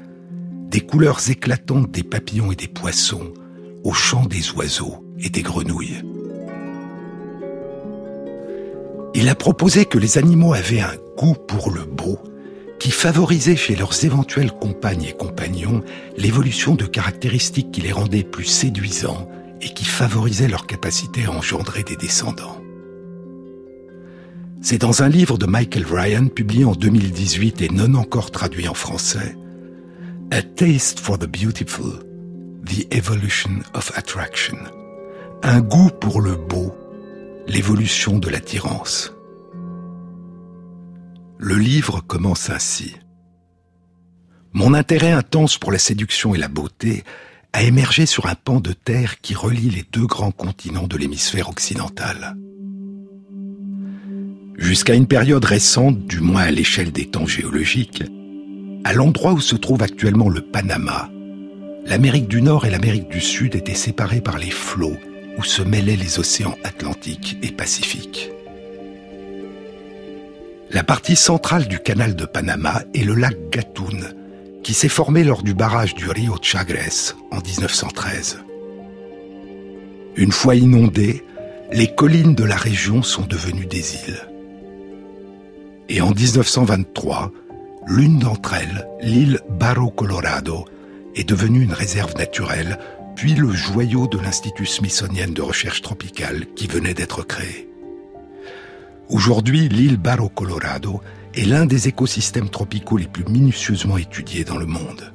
des 0.68 0.80
couleurs 0.80 1.30
éclatantes 1.30 1.90
des 1.90 2.02
papillons 2.02 2.52
et 2.52 2.56
des 2.56 2.68
poissons, 2.68 3.32
au 3.84 3.92
chant 3.92 4.26
des 4.26 4.50
oiseaux 4.52 5.04
et 5.18 5.30
des 5.30 5.42
grenouilles. 5.42 6.02
Il 9.14 9.28
a 9.28 9.34
proposé 9.34 9.86
que 9.86 9.98
les 9.98 10.18
animaux 10.18 10.52
avaient 10.52 10.80
un 10.80 10.96
goût 11.16 11.34
pour 11.34 11.70
le 11.70 11.84
beau 11.84 12.18
qui 12.78 12.90
favorisaient 12.90 13.56
chez 13.56 13.74
leurs 13.74 14.04
éventuelles 14.04 14.52
compagnes 14.52 15.04
et 15.04 15.12
compagnons 15.12 15.82
l'évolution 16.18 16.74
de 16.74 16.84
caractéristiques 16.84 17.72
qui 17.72 17.80
les 17.80 17.92
rendaient 17.92 18.24
plus 18.24 18.44
séduisants 18.44 19.28
et 19.62 19.68
qui 19.70 19.86
favorisaient 19.86 20.48
leur 20.48 20.66
capacité 20.66 21.24
à 21.24 21.32
engendrer 21.32 21.82
des 21.82 21.96
descendants. 21.96 22.60
C'est 24.60 24.78
dans 24.78 25.02
un 25.02 25.08
livre 25.08 25.38
de 25.38 25.46
Michael 25.46 25.84
Ryan 25.86 26.28
publié 26.28 26.64
en 26.64 26.72
2018 26.72 27.62
et 27.62 27.68
non 27.68 27.94
encore 27.94 28.30
traduit 28.30 28.68
en 28.68 28.74
français, 28.74 29.36
A 30.30 30.42
Taste 30.42 30.98
for 30.98 31.18
the 31.18 31.26
Beautiful, 31.26 32.00
The 32.64 32.92
Evolution 32.92 33.60
of 33.74 33.92
Attraction, 33.94 34.56
un 35.42 35.60
goût 35.60 35.90
pour 36.00 36.20
le 36.20 36.34
beau, 36.34 36.74
l'évolution 37.46 38.18
de 38.18 38.28
l'attirance. 38.28 39.12
Le 41.38 41.56
livre 41.56 42.00
commence 42.00 42.50
ainsi. 42.50 42.96
Mon 44.52 44.72
intérêt 44.74 45.12
intense 45.12 45.58
pour 45.58 45.70
la 45.70 45.78
séduction 45.78 46.34
et 46.34 46.38
la 46.38 46.48
beauté 46.48 47.04
a 47.52 47.62
émergé 47.62 48.06
sur 48.06 48.26
un 48.26 48.34
pan 48.34 48.58
de 48.58 48.72
terre 48.72 49.20
qui 49.20 49.34
relie 49.34 49.70
les 49.70 49.84
deux 49.92 50.06
grands 50.06 50.30
continents 50.30 50.88
de 50.88 50.96
l'hémisphère 50.96 51.50
occidental. 51.50 52.36
Jusqu'à 54.58 54.94
une 54.94 55.06
période 55.06 55.44
récente, 55.44 56.06
du 56.06 56.20
moins 56.20 56.42
à 56.42 56.50
l'échelle 56.50 56.90
des 56.90 57.06
temps 57.06 57.26
géologiques, 57.26 58.04
à 58.84 58.94
l'endroit 58.94 59.32
où 59.32 59.40
se 59.40 59.54
trouve 59.54 59.82
actuellement 59.82 60.30
le 60.30 60.40
Panama, 60.40 61.10
l'Amérique 61.84 62.26
du 62.26 62.40
Nord 62.40 62.64
et 62.64 62.70
l'Amérique 62.70 63.08
du 63.08 63.20
Sud 63.20 63.54
étaient 63.54 63.74
séparées 63.74 64.22
par 64.22 64.38
les 64.38 64.50
flots 64.50 64.96
où 65.38 65.44
se 65.44 65.62
mêlaient 65.62 65.96
les 65.96 66.18
océans 66.18 66.56
Atlantique 66.64 67.36
et 67.42 67.52
Pacifique. 67.52 68.30
La 70.70 70.82
partie 70.82 71.16
centrale 71.16 71.68
du 71.68 71.78
canal 71.78 72.16
de 72.16 72.24
Panama 72.24 72.82
est 72.94 73.04
le 73.04 73.14
lac 73.14 73.36
Gatun, 73.50 74.00
qui 74.62 74.74
s'est 74.74 74.88
formé 74.88 75.22
lors 75.22 75.42
du 75.42 75.54
barrage 75.54 75.94
du 75.94 76.08
Rio 76.08 76.36
Chagres 76.40 77.14
en 77.30 77.38
1913. 77.38 78.38
Une 80.16 80.32
fois 80.32 80.56
inondées, 80.56 81.22
les 81.72 81.94
collines 81.94 82.34
de 82.34 82.44
la 82.44 82.56
région 82.56 83.02
sont 83.02 83.26
devenues 83.26 83.66
des 83.66 83.94
îles. 83.94 84.35
Et 85.88 86.00
en 86.00 86.10
1923, 86.10 87.32
l'une 87.86 88.18
d'entre 88.18 88.54
elles, 88.54 88.88
l'île 89.00 89.40
Barro 89.48 89.90
Colorado, 89.90 90.64
est 91.14 91.28
devenue 91.28 91.62
une 91.62 91.72
réserve 91.72 92.16
naturelle, 92.16 92.78
puis 93.14 93.34
le 93.34 93.50
joyau 93.50 94.08
de 94.08 94.18
l'Institut 94.18 94.66
Smithsonian 94.66 95.28
de 95.28 95.42
recherche 95.42 95.82
tropicale 95.82 96.46
qui 96.56 96.66
venait 96.66 96.94
d'être 96.94 97.22
créé. 97.22 97.68
Aujourd'hui, 99.08 99.68
l'île 99.68 99.96
Barro 99.96 100.28
Colorado 100.28 101.00
est 101.34 101.44
l'un 101.44 101.66
des 101.66 101.86
écosystèmes 101.86 102.48
tropicaux 102.48 102.96
les 102.96 103.06
plus 103.06 103.24
minutieusement 103.24 103.96
étudiés 103.96 104.44
dans 104.44 104.58
le 104.58 104.66
monde. 104.66 105.12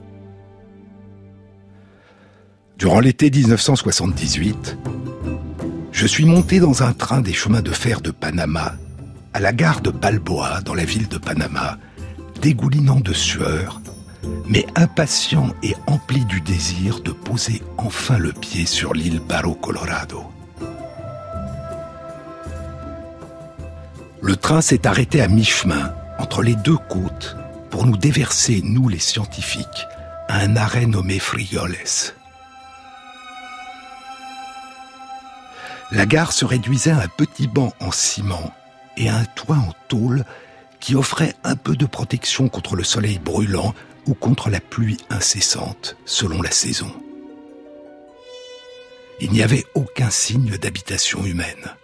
Durant 2.78 3.02
l'été 3.02 3.30
1978, 3.30 4.78
je 5.92 6.08
suis 6.08 6.26
monté 6.26 6.60
dans 6.60 6.82
un 6.82 6.94
train 6.94 7.22
des 7.22 7.34
chemins 7.34 7.62
de 7.62 7.72
fer 7.72 8.02
de 8.02 8.12
Panama, 8.12 8.76
à 9.34 9.40
la 9.40 9.54
gare 9.54 9.82
de 9.82 9.92
Balboa, 9.92 10.62
dans 10.62 10.74
la 10.74 10.84
ville 10.84 11.08
de 11.08 11.18
Panama, 11.18 11.78
dégoulinant 12.42 13.00
de 13.00 13.14
sueur, 13.14 13.82
mais 14.48 14.66
impatient 14.76 15.50
et 15.64 15.76
empli 15.88 16.26
du 16.26 16.42
désir 16.42 17.00
de 17.02 17.12
poser 17.12 17.62
enfin 17.78 18.18
le 18.18 18.34
pied 18.34 18.66
sur 18.66 18.94
l'île 18.94 19.20
Barro 19.20 19.56
Colorado. 19.56 20.24
Le 24.22 24.36
train 24.36 24.62
s'est 24.62 24.86
arrêté 24.86 25.22
à 25.22 25.28
mi-chemin, 25.28 25.94
entre 26.20 26.44
les 26.44 26.56
deux 26.56 26.78
côtes, 26.78 27.36
pour 27.70 27.86
nous 27.86 27.98
déverser, 27.98 28.62
nous 28.64 28.90
les 28.90 29.00
scientifiques, 29.00 29.88
à 30.28 30.40
un 30.40 30.56
arrêt 30.56 30.86
nommé 30.86 31.20
Frioles. 31.20 31.78
La 35.92 36.06
gare 36.06 36.32
se 36.32 36.46
réduisait 36.46 36.92
à 36.92 37.02
un 37.02 37.08
petit 37.08 37.48
banc 37.48 37.74
en 37.80 37.92
ciment 37.92 38.54
et 38.98 39.10
un 39.10 39.26
toit 39.36 39.58
en 39.58 39.74
tôle 39.88 40.26
qui 40.80 40.96
offrait 40.96 41.36
un 41.44 41.56
peu 41.56 41.76
de 41.76 41.86
protection 41.86 42.50
contre 42.50 42.76
le 42.76 42.84
soleil 42.84 43.20
brûlant 43.20 43.74
ou 44.08 44.14
contre 44.14 44.50
la 44.50 44.60
pluie 44.60 44.98
incessante, 45.10 45.96
selon 46.06 46.42
la 46.42 46.52
saison. 46.52 46.92
Il 49.20 49.32
n'y 49.32 49.44
avait 49.44 49.66
aucun 49.76 50.10
signe 50.10 50.58
d'habitation 50.58 51.24
humaine. 51.24 51.76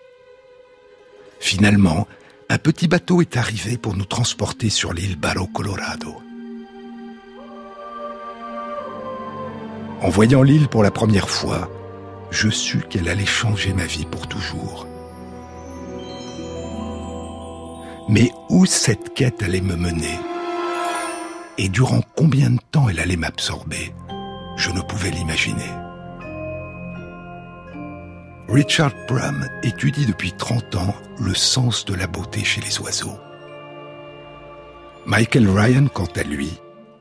Finalement, 1.39 2.07
un 2.49 2.57
petit 2.57 2.87
bateau 2.87 3.21
est 3.21 3.37
arrivé 3.37 3.77
pour 3.77 3.95
nous 3.95 4.05
transporter 4.05 4.69
sur 4.69 4.93
l'île 4.93 5.17
Barro 5.17 5.45
Colorado. 5.47 6.15
En 10.01 10.09
voyant 10.09 10.41
l'île 10.41 10.67
pour 10.67 10.81
la 10.81 10.91
première 10.91 11.29
fois, 11.29 11.69
je 12.31 12.49
sus 12.49 12.81
qu'elle 12.89 13.09
allait 13.09 13.25
changer 13.25 13.73
ma 13.73 13.85
vie 13.85 14.05
pour 14.05 14.27
toujours. 14.27 14.87
Mais 18.09 18.31
où 18.49 18.65
cette 18.65 19.13
quête 19.13 19.43
allait 19.43 19.61
me 19.61 19.75
mener? 19.75 20.17
Et 21.57 21.67
durant 21.67 22.01
combien 22.15 22.51
de 22.51 22.59
temps 22.71 22.87
elle 22.87 22.99
allait 22.99 23.17
m'absorber, 23.17 23.93
je 24.55 24.71
ne 24.71 24.79
pouvais 24.79 25.11
l'imaginer. 25.11 25.71
Richard 28.47 28.93
Brum 29.09 29.45
étudie 29.61 30.05
depuis 30.05 30.31
30 30.31 30.75
ans 30.75 30.95
le 31.19 31.35
sens 31.35 31.83
de 31.83 31.95
la 31.95 32.07
beauté 32.07 32.45
chez 32.45 32.61
les 32.61 32.79
oiseaux. 32.79 33.19
Michael 35.05 35.49
Ryan, 35.49 35.87
quant 35.93 36.07
à 36.15 36.23
lui, 36.23 36.53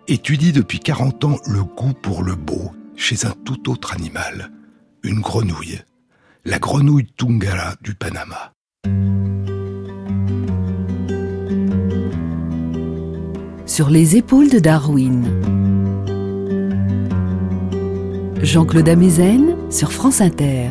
étudie 0.08 0.52
depuis 0.52 0.80
40 0.80 1.24
ans 1.24 1.36
le 1.46 1.62
goût 1.62 1.92
pour 1.92 2.24
le 2.24 2.34
beau 2.34 2.72
chez 2.96 3.26
un 3.26 3.34
tout 3.44 3.70
autre 3.70 3.92
animal, 3.92 4.50
une 5.04 5.20
grenouille, 5.20 5.82
la 6.44 6.58
grenouille 6.58 7.06
Tungara 7.16 7.74
du 7.80 7.94
Panama. 7.94 8.52
Sur 13.76 13.90
les 13.90 14.16
épaules 14.16 14.48
de 14.48 14.58
Darwin. 14.58 15.22
Jean-Claude 18.42 18.88
Amezen 18.88 19.54
sur 19.68 19.92
France 19.92 20.22
Inter. 20.22 20.70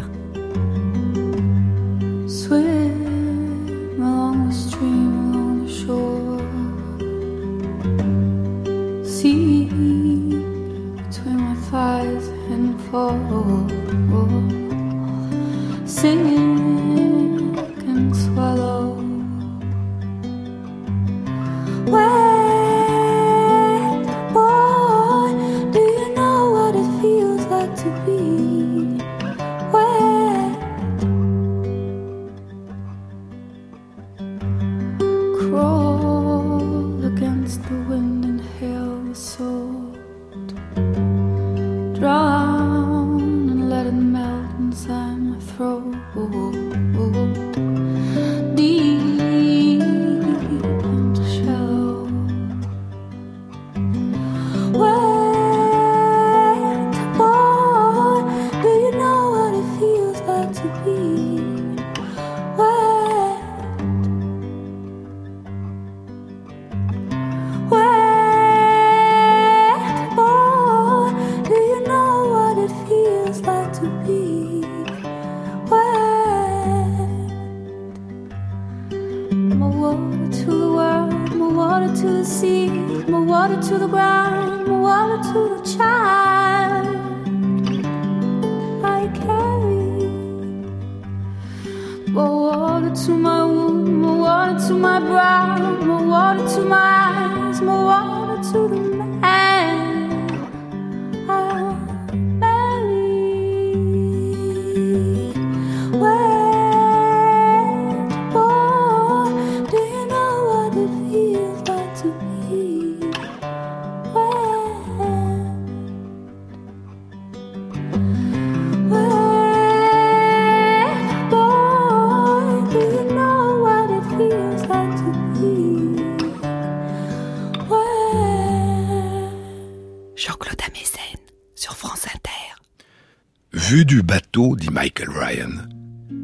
Du 133.74 134.04
bateau, 134.04 134.56
dit 134.56 134.70
Michael 134.70 135.10
Ryan, 135.10 135.50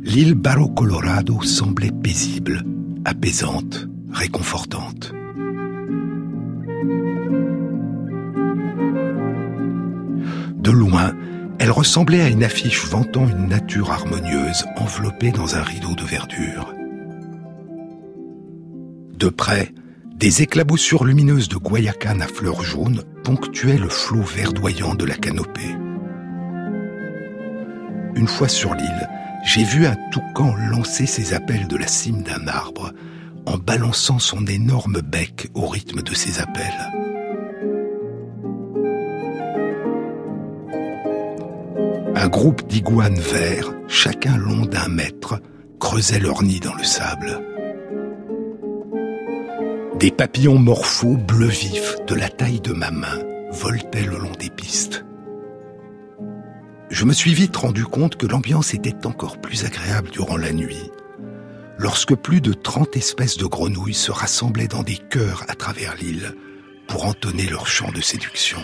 l'île 0.04 0.36
Barro 0.36 0.70
Colorado 0.70 1.42
semblait 1.42 1.92
paisible, 1.92 2.64
apaisante, 3.04 3.88
réconfortante. 4.12 5.12
De 10.56 10.72
loin, 10.72 11.16
elle 11.58 11.72
ressemblait 11.72 12.22
à 12.22 12.30
une 12.30 12.44
affiche 12.44 12.86
vantant 12.86 13.28
une 13.28 13.48
nature 13.48 13.92
harmonieuse 13.92 14.66
enveloppée 14.78 15.32
dans 15.32 15.56
un 15.56 15.64
rideau 15.64 15.96
de 15.96 16.04
verdure. 16.04 16.76
De 19.18 19.30
près, 19.30 19.74
des 20.16 20.44
éclaboussures 20.44 21.06
lumineuses 21.06 21.50
de 21.50 21.58
guayacane 21.58 22.22
à 22.22 22.28
fleurs 22.28 22.62
jaunes 22.62 23.04
ponctuaient 23.24 23.80
le 23.80 23.90
flot 23.90 24.22
verdoyant 24.22 24.94
de 24.94 25.06
la 25.06 25.16
canopée 25.16 25.76
une 28.16 28.28
fois 28.28 28.48
sur 28.48 28.74
l'île, 28.74 29.10
j'ai 29.44 29.64
vu 29.64 29.86
un 29.86 29.96
toucan 30.12 30.56
lancer 30.70 31.06
ses 31.06 31.34
appels 31.34 31.68
de 31.68 31.78
la 31.78 31.88
cime 31.88 32.22
d'un 32.22 32.48
arbre 32.48 32.94
en 33.46 33.58
balançant 33.58 34.20
son 34.20 34.46
énorme 34.46 35.02
bec 35.02 35.50
au 35.56 35.66
rythme 35.66 36.02
de 36.02 36.14
ses 36.14 36.40
appels. 36.40 36.64
Un 42.16 42.28
groupe 42.28 42.68
d'iguanes 42.68 43.20
verts, 43.20 43.74
chacun 43.88 44.38
long 44.38 44.66
d'un 44.66 44.90
mètre, 44.90 45.40
creusait 45.80 46.20
leur 46.20 46.44
nid 46.44 46.60
dans 46.60 46.76
le 46.76 46.84
sable. 46.84 47.42
Des 50.00 50.12
papillons 50.12 50.60
morphos 50.60 51.18
bleu 51.18 51.48
vif 51.48 51.96
de 52.08 52.16
la 52.16 52.30
taille 52.30 52.62
de 52.62 52.74
ma 52.74 52.92
main 52.92 53.20
voltaient 53.52 54.06
le 54.06 54.18
long 54.18 54.32
des 54.40 54.50
pistes 54.50 55.04
je 56.92 57.06
me 57.06 57.14
suis 57.14 57.34
vite 57.34 57.56
rendu 57.56 57.86
compte 57.86 58.18
que 58.18 58.28
l'ambiance 58.28 58.74
était 58.74 59.08
encore 59.08 59.40
plus 59.40 59.64
agréable 59.64 60.10
durant 60.12 60.36
la 60.36 60.52
nuit, 60.52 60.92
lorsque 61.78 62.16
plus 62.16 62.42
de 62.42 62.54
30 62.54 62.98
espèces 62.98 63.38
de 63.38 63.46
grenouilles 63.46 63.94
se 63.94 64.12
rassemblaient 64.12 64.68
dans 64.68 64.84
des 64.84 64.98
chœurs 64.98 65.46
à 65.48 65.56
travers 65.56 65.96
l'île 65.96 66.36
pour 66.88 67.06
entonner 67.06 67.48
leur 67.48 67.66
chant 67.66 67.90
de 67.92 68.02
séduction. 68.02 68.60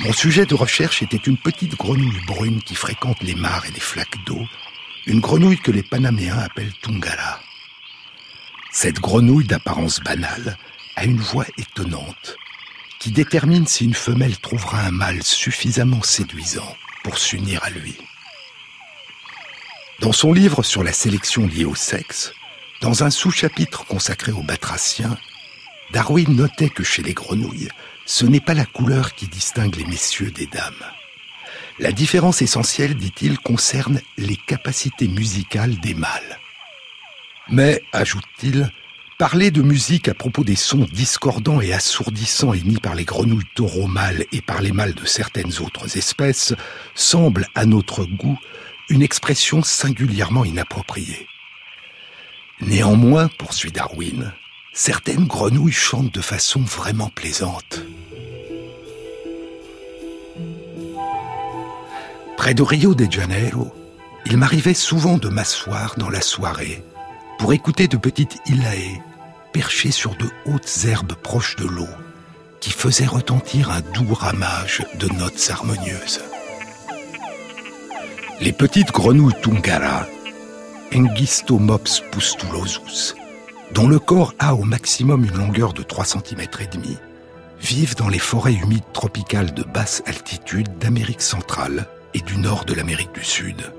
Mon 0.00 0.12
sujet 0.12 0.44
de 0.44 0.54
recherche 0.54 1.02
était 1.02 1.16
une 1.16 1.38
petite 1.38 1.76
grenouille 1.76 2.20
brune 2.26 2.60
qui 2.62 2.74
fréquente 2.74 3.22
les 3.22 3.34
mares 3.34 3.66
et 3.66 3.72
les 3.72 3.80
flaques 3.80 4.24
d'eau, 4.26 4.42
une 5.06 5.20
grenouille 5.20 5.58
que 5.58 5.70
les 5.70 5.82
Panaméens 5.84 6.38
appellent 6.38 6.74
Tungala. 6.82 7.40
Cette 8.78 9.00
grenouille 9.00 9.46
d'apparence 9.46 10.00
banale 10.00 10.58
a 10.96 11.06
une 11.06 11.18
voix 11.18 11.46
étonnante 11.56 12.36
qui 13.00 13.10
détermine 13.10 13.66
si 13.66 13.86
une 13.86 13.94
femelle 13.94 14.36
trouvera 14.36 14.82
un 14.82 14.90
mâle 14.90 15.22
suffisamment 15.22 16.02
séduisant 16.02 16.76
pour 17.02 17.16
s'unir 17.16 17.64
à 17.64 17.70
lui. 17.70 17.96
Dans 20.00 20.12
son 20.12 20.34
livre 20.34 20.62
sur 20.62 20.84
la 20.84 20.92
sélection 20.92 21.46
liée 21.46 21.64
au 21.64 21.74
sexe, 21.74 22.34
dans 22.82 23.02
un 23.02 23.08
sous-chapitre 23.08 23.86
consacré 23.86 24.30
aux 24.30 24.42
batraciens, 24.42 25.16
Darwin 25.92 26.36
notait 26.36 26.68
que 26.68 26.84
chez 26.84 27.02
les 27.02 27.14
grenouilles, 27.14 27.70
ce 28.04 28.26
n'est 28.26 28.40
pas 28.40 28.52
la 28.52 28.66
couleur 28.66 29.14
qui 29.14 29.26
distingue 29.26 29.76
les 29.76 29.86
messieurs 29.86 30.30
des 30.30 30.48
dames. 30.48 30.84
La 31.78 31.92
différence 31.92 32.42
essentielle, 32.42 32.94
dit-il, 32.94 33.38
concerne 33.38 34.02
les 34.18 34.36
capacités 34.36 35.08
musicales 35.08 35.80
des 35.80 35.94
mâles. 35.94 36.38
Mais, 37.48 37.80
ajoute-t-il, 37.92 38.72
parler 39.18 39.52
de 39.52 39.62
musique 39.62 40.08
à 40.08 40.14
propos 40.14 40.42
des 40.42 40.56
sons 40.56 40.86
discordants 40.92 41.60
et 41.60 41.72
assourdissants 41.72 42.52
émis 42.52 42.78
par 42.78 42.94
les 42.96 43.04
grenouilles 43.04 43.44
taureaux 43.54 43.86
mâles 43.86 44.24
et 44.32 44.42
par 44.42 44.60
les 44.60 44.72
mâles 44.72 44.94
de 44.94 45.06
certaines 45.06 45.60
autres 45.60 45.96
espèces 45.96 46.54
semble, 46.94 47.46
à 47.54 47.64
notre 47.64 48.04
goût, 48.04 48.38
une 48.88 49.02
expression 49.02 49.62
singulièrement 49.62 50.44
inappropriée. 50.44 51.28
Néanmoins, 52.60 53.28
poursuit 53.38 53.70
Darwin, 53.70 54.32
certaines 54.72 55.26
grenouilles 55.26 55.72
chantent 55.72 56.14
de 56.14 56.20
façon 56.20 56.60
vraiment 56.60 57.10
plaisante. 57.10 57.84
Près 62.36 62.54
de 62.54 62.62
Rio 62.62 62.94
de 62.94 63.10
Janeiro, 63.10 63.72
il 64.26 64.36
m'arrivait 64.36 64.74
souvent 64.74 65.16
de 65.16 65.28
m'asseoir 65.28 65.94
dans 65.96 66.10
la 66.10 66.20
soirée 66.20 66.82
pour 67.38 67.52
écouter 67.52 67.88
de 67.88 67.96
petites 67.96 68.38
ilaées 68.46 69.00
perchées 69.52 69.90
sur 69.90 70.14
de 70.16 70.28
hautes 70.46 70.84
herbes 70.86 71.14
proches 71.14 71.56
de 71.56 71.66
l'eau 71.66 71.88
qui 72.60 72.70
faisaient 72.70 73.06
retentir 73.06 73.70
un 73.70 73.80
doux 73.80 74.12
ramage 74.12 74.84
de 74.98 75.08
notes 75.14 75.48
harmonieuses. 75.50 76.20
Les 78.40 78.52
petites 78.52 78.92
grenouilles 78.92 79.40
Tungara, 79.40 80.06
Engistomops 80.94 82.02
pustulosus, 82.10 83.14
dont 83.72 83.88
le 83.88 83.98
corps 83.98 84.34
a 84.38 84.54
au 84.54 84.64
maximum 84.64 85.24
une 85.24 85.38
longueur 85.38 85.72
de 85.72 85.82
3 85.82 86.04
cm 86.04 86.40
et 86.60 86.66
demi, 86.66 86.98
vivent 87.60 87.96
dans 87.96 88.08
les 88.08 88.18
forêts 88.18 88.54
humides 88.54 88.92
tropicales 88.92 89.54
de 89.54 89.62
basse 89.62 90.02
altitude 90.06 90.78
d'Amérique 90.78 91.22
centrale 91.22 91.86
et 92.14 92.20
du 92.20 92.36
nord 92.36 92.64
de 92.64 92.74
l'Amérique 92.74 93.12
du 93.14 93.24
Sud. 93.24 93.72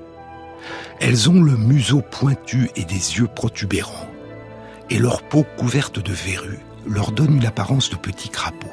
Elles 0.99 1.29
ont 1.29 1.41
le 1.41 1.55
museau 1.55 2.01
pointu 2.01 2.69
et 2.75 2.83
des 2.83 3.17
yeux 3.17 3.27
protubérants, 3.27 4.09
et 4.89 4.97
leur 4.97 5.21
peau 5.21 5.45
couverte 5.57 5.99
de 5.99 6.13
verrues 6.13 6.59
leur 6.87 7.11
donne 7.11 7.35
une 7.35 7.45
apparence 7.45 7.89
de 7.89 7.95
petits 7.95 8.29
crapauds. 8.29 8.67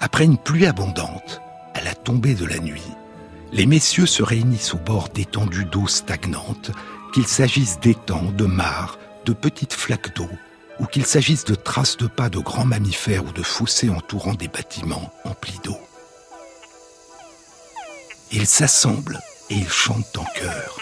Après 0.00 0.24
une 0.24 0.38
pluie 0.38 0.66
abondante, 0.66 1.40
à 1.74 1.82
la 1.82 1.94
tombée 1.94 2.34
de 2.34 2.46
la 2.46 2.58
nuit, 2.58 2.82
les 3.52 3.66
messieurs 3.66 4.06
se 4.06 4.22
réunissent 4.22 4.72
au 4.72 4.78
bord 4.78 5.10
d'étendues 5.10 5.66
d'eau 5.66 5.86
stagnantes, 5.86 6.70
qu'il 7.12 7.26
s'agisse 7.26 7.78
d'étangs, 7.80 8.32
de 8.32 8.46
mares, 8.46 8.98
de 9.26 9.34
petites 9.34 9.74
flaques 9.74 10.16
d'eau, 10.16 10.30
ou 10.80 10.86
qu'il 10.86 11.04
s'agisse 11.04 11.44
de 11.44 11.54
traces 11.54 11.98
de 11.98 12.06
pas 12.06 12.30
de 12.30 12.38
grands 12.38 12.64
mammifères 12.64 13.24
ou 13.26 13.32
de 13.32 13.42
fossés 13.42 13.90
entourant 13.90 14.34
des 14.34 14.48
bâtiments 14.48 15.12
emplis 15.24 15.60
d'eau. 15.62 15.76
Ils 18.30 18.46
s'assemblent 18.46 19.20
et 19.52 19.56
ils 19.56 19.70
chantent 19.70 20.16
en 20.16 20.24
chœur. 20.24 20.78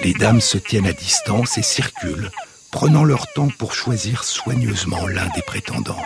Les 0.00 0.14
dames 0.14 0.40
se 0.40 0.58
tiennent 0.58 0.86
à 0.86 0.92
distance 0.92 1.58
et 1.58 1.62
circulent, 1.62 2.30
prenant 2.70 3.04
leur 3.04 3.26
temps 3.32 3.50
pour 3.58 3.74
choisir 3.74 4.22
soigneusement 4.22 5.06
l'un 5.08 5.28
des 5.30 5.42
prétendants. 5.42 6.04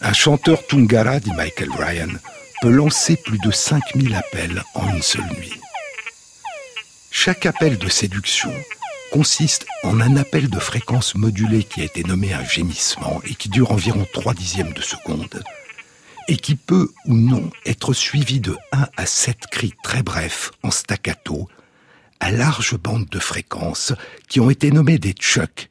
Un 0.00 0.12
chanteur 0.12 0.66
Tungara, 0.66 1.20
dit 1.20 1.32
Michael 1.32 1.70
Ryan, 1.70 2.12
peut 2.60 2.70
lancer 2.70 3.16
plus 3.16 3.38
de 3.38 3.52
5000 3.52 4.14
appels 4.16 4.64
en 4.74 4.88
une 4.94 5.02
seule 5.02 5.30
nuit. 5.38 5.60
Chaque 7.10 7.46
appel 7.46 7.78
de 7.78 7.88
séduction 7.88 8.52
consiste 9.12 9.66
en 9.82 10.00
un 10.00 10.16
appel 10.16 10.48
de 10.48 10.58
fréquence 10.58 11.14
modulée 11.14 11.64
qui 11.64 11.82
a 11.82 11.84
été 11.84 12.02
nommé 12.02 12.32
un 12.32 12.44
gémissement 12.44 13.20
et 13.24 13.34
qui 13.34 13.50
dure 13.50 13.70
environ 13.70 14.06
3 14.10 14.32
dixièmes 14.32 14.72
de 14.72 14.80
seconde 14.80 15.44
et 16.28 16.36
qui 16.36 16.54
peut 16.54 16.90
ou 17.04 17.14
non 17.14 17.50
être 17.66 17.92
suivi 17.92 18.40
de 18.40 18.56
1 18.72 18.88
à 18.96 19.04
7 19.04 19.36
cris 19.50 19.74
très 19.82 20.02
brefs 20.02 20.50
en 20.62 20.70
staccato 20.70 21.46
à 22.20 22.30
large 22.30 22.78
bande 22.78 23.04
de 23.04 23.18
fréquences 23.18 23.92
qui 24.30 24.40
ont 24.40 24.48
été 24.48 24.70
nommés 24.70 24.98
des 24.98 25.12
chucks 25.12 25.68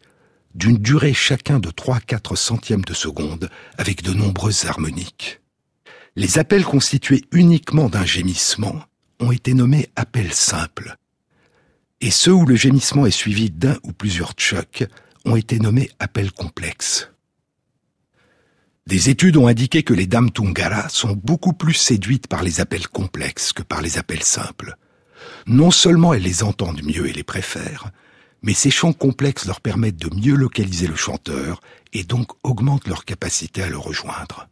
d'une 0.54 0.78
durée 0.78 1.16
chacun 1.16 1.58
de 1.58 1.72
3 1.72 1.96
à 1.96 2.00
4 2.00 2.36
centièmes 2.36 2.86
de 2.86 2.94
seconde 2.94 3.50
avec 3.80 4.04
de 4.04 4.14
nombreuses 4.14 4.66
harmoniques. 4.66 5.42
Les 6.16 6.38
appels 6.38 6.66
constitués 6.66 7.24
uniquement 7.32 7.90
d'un 7.90 8.06
gémissement 8.06 8.84
ont 9.20 9.32
été 9.32 9.56
nommés 9.56 9.90
appels 9.96 10.34
simples 10.34 10.96
et 12.02 12.12
ceux 12.12 12.34
où 12.34 12.46
le 12.46 12.56
gémissement 12.56 13.06
est 13.06 13.12
suivi 13.12 13.50
d'un 13.50 13.78
ou 13.84 13.94
plusieurs 13.94 14.34
chocs 14.38 14.84
ont 15.26 15.36
été 15.36 15.60
nommés 15.60 15.90
appels 16.00 16.32
complexes. 16.32 17.12
Des 18.88 19.10
études 19.10 19.38
ont 19.38 19.48
indiqué 19.48 19.84
que 19.84 19.94
les 19.94 20.08
dames 20.08 20.32
Tungara 20.32 20.90
sont 20.90 21.14
beaucoup 21.14 21.54
plus 21.54 21.76
séduites 21.76 22.28
par 22.28 22.44
les 22.44 22.60
appels 22.60 22.88
complexes 22.88 23.54
que 23.54 23.62
par 23.62 23.82
les 23.82 24.00
appels 24.00 24.24
simples. 24.24 24.76
Non 25.46 25.70
seulement 25.70 26.14
elles 26.14 26.24
les 26.24 26.44
entendent 26.44 26.84
mieux 26.84 27.08
et 27.08 27.14
les 27.14 27.24
préfèrent, 27.24 27.92
mais 28.42 28.56
ces 28.56 28.72
chants 28.72 28.94
complexes 28.94 29.46
leur 29.46 29.62
permettent 29.62 30.02
de 30.02 30.14
mieux 30.16 30.36
localiser 30.36 30.88
le 30.88 30.96
chanteur 30.96 31.62
et 31.94 32.04
donc 32.04 32.32
augmentent 32.44 32.88
leur 32.88 33.06
capacité 33.06 33.62
à 33.62 33.70
le 33.70 33.78
rejoindre. 33.78 34.50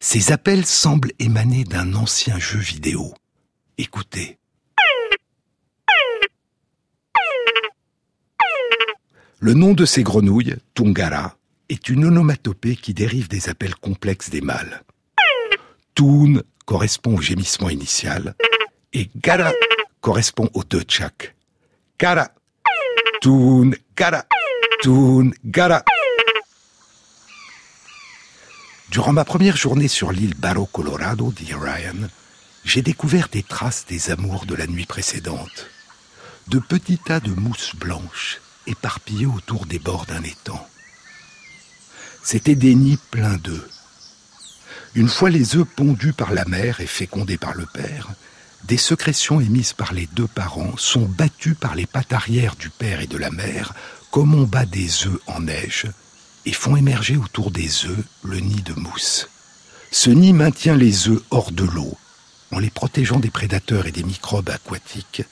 Ces 0.00 0.32
appels 0.32 0.64
semblent 0.64 1.12
émaner 1.18 1.64
d'un 1.64 1.94
ancien 1.94 2.38
jeu 2.38 2.58
vidéo. 2.58 3.12
Écoutez. 3.76 4.38
Le 9.44 9.54
nom 9.54 9.72
de 9.72 9.84
ces 9.84 10.04
grenouilles, 10.04 10.54
Tungara, 10.72 11.36
est 11.68 11.88
une 11.88 12.04
onomatopée 12.04 12.76
qui 12.76 12.94
dérive 12.94 13.26
des 13.26 13.48
appels 13.48 13.74
complexes 13.74 14.30
des 14.30 14.40
mâles. 14.40 14.84
Toon 15.96 16.42
correspond 16.64 17.16
au 17.16 17.20
gémissement 17.20 17.68
initial 17.68 18.36
et 18.92 19.10
Gara 19.16 19.50
correspond 20.00 20.48
au 20.54 20.62
deux 20.62 20.82
tchak. 20.82 21.34
Kara, 21.98 22.28
Toon, 23.20 23.72
Gara, 23.96 24.26
Toon, 24.80 25.32
Gara. 25.44 25.82
Durant 28.92 29.12
ma 29.12 29.24
première 29.24 29.56
journée 29.56 29.88
sur 29.88 30.12
l'île 30.12 30.36
Barro 30.36 30.66
Colorado, 30.66 31.32
dit 31.32 31.52
Ryan, 31.52 32.06
j'ai 32.64 32.82
découvert 32.82 33.26
des 33.26 33.42
traces 33.42 33.86
des 33.86 34.12
amours 34.12 34.46
de 34.46 34.54
la 34.54 34.68
nuit 34.68 34.86
précédente. 34.86 35.66
De 36.46 36.60
petits 36.60 36.98
tas 36.98 37.18
de 37.18 37.32
mousse 37.32 37.74
blanche 37.74 38.40
éparpillés 38.66 39.26
autour 39.26 39.66
des 39.66 39.78
bords 39.78 40.06
d'un 40.06 40.22
étang. 40.22 40.66
C'étaient 42.22 42.54
des 42.54 42.74
nids 42.74 42.98
pleins 43.10 43.36
d'œufs. 43.36 43.68
Une 44.94 45.08
fois 45.08 45.30
les 45.30 45.56
œufs 45.56 45.66
pondus 45.66 46.12
par 46.12 46.32
la 46.32 46.44
mère 46.44 46.80
et 46.80 46.86
fécondés 46.86 47.38
par 47.38 47.54
le 47.54 47.66
père, 47.66 48.10
des 48.64 48.76
sécrétions 48.76 49.40
émises 49.40 49.72
par 49.72 49.92
les 49.92 50.06
deux 50.06 50.28
parents 50.28 50.76
sont 50.76 51.06
battues 51.06 51.54
par 51.54 51.74
les 51.74 51.86
pattes 51.86 52.12
arrière 52.12 52.54
du 52.54 52.70
père 52.70 53.00
et 53.00 53.06
de 53.06 53.16
la 53.18 53.30
mère, 53.30 53.74
comme 54.10 54.34
on 54.34 54.44
bat 54.44 54.66
des 54.66 55.06
œufs 55.06 55.18
en 55.26 55.40
neige, 55.40 55.86
et 56.44 56.52
font 56.52 56.76
émerger 56.76 57.16
autour 57.16 57.50
des 57.50 57.86
œufs 57.86 58.04
le 58.22 58.38
nid 58.38 58.62
de 58.62 58.74
mousse. 58.74 59.28
Ce 59.90 60.10
nid 60.10 60.32
maintient 60.32 60.76
les 60.76 61.08
œufs 61.08 61.22
hors 61.30 61.50
de 61.50 61.64
l'eau, 61.64 61.96
en 62.52 62.58
les 62.58 62.70
protégeant 62.70 63.18
des 63.18 63.30
prédateurs 63.30 63.86
et 63.86 63.92
des 63.92 64.04
microbes 64.04 64.50
aquatiques, 64.50 65.24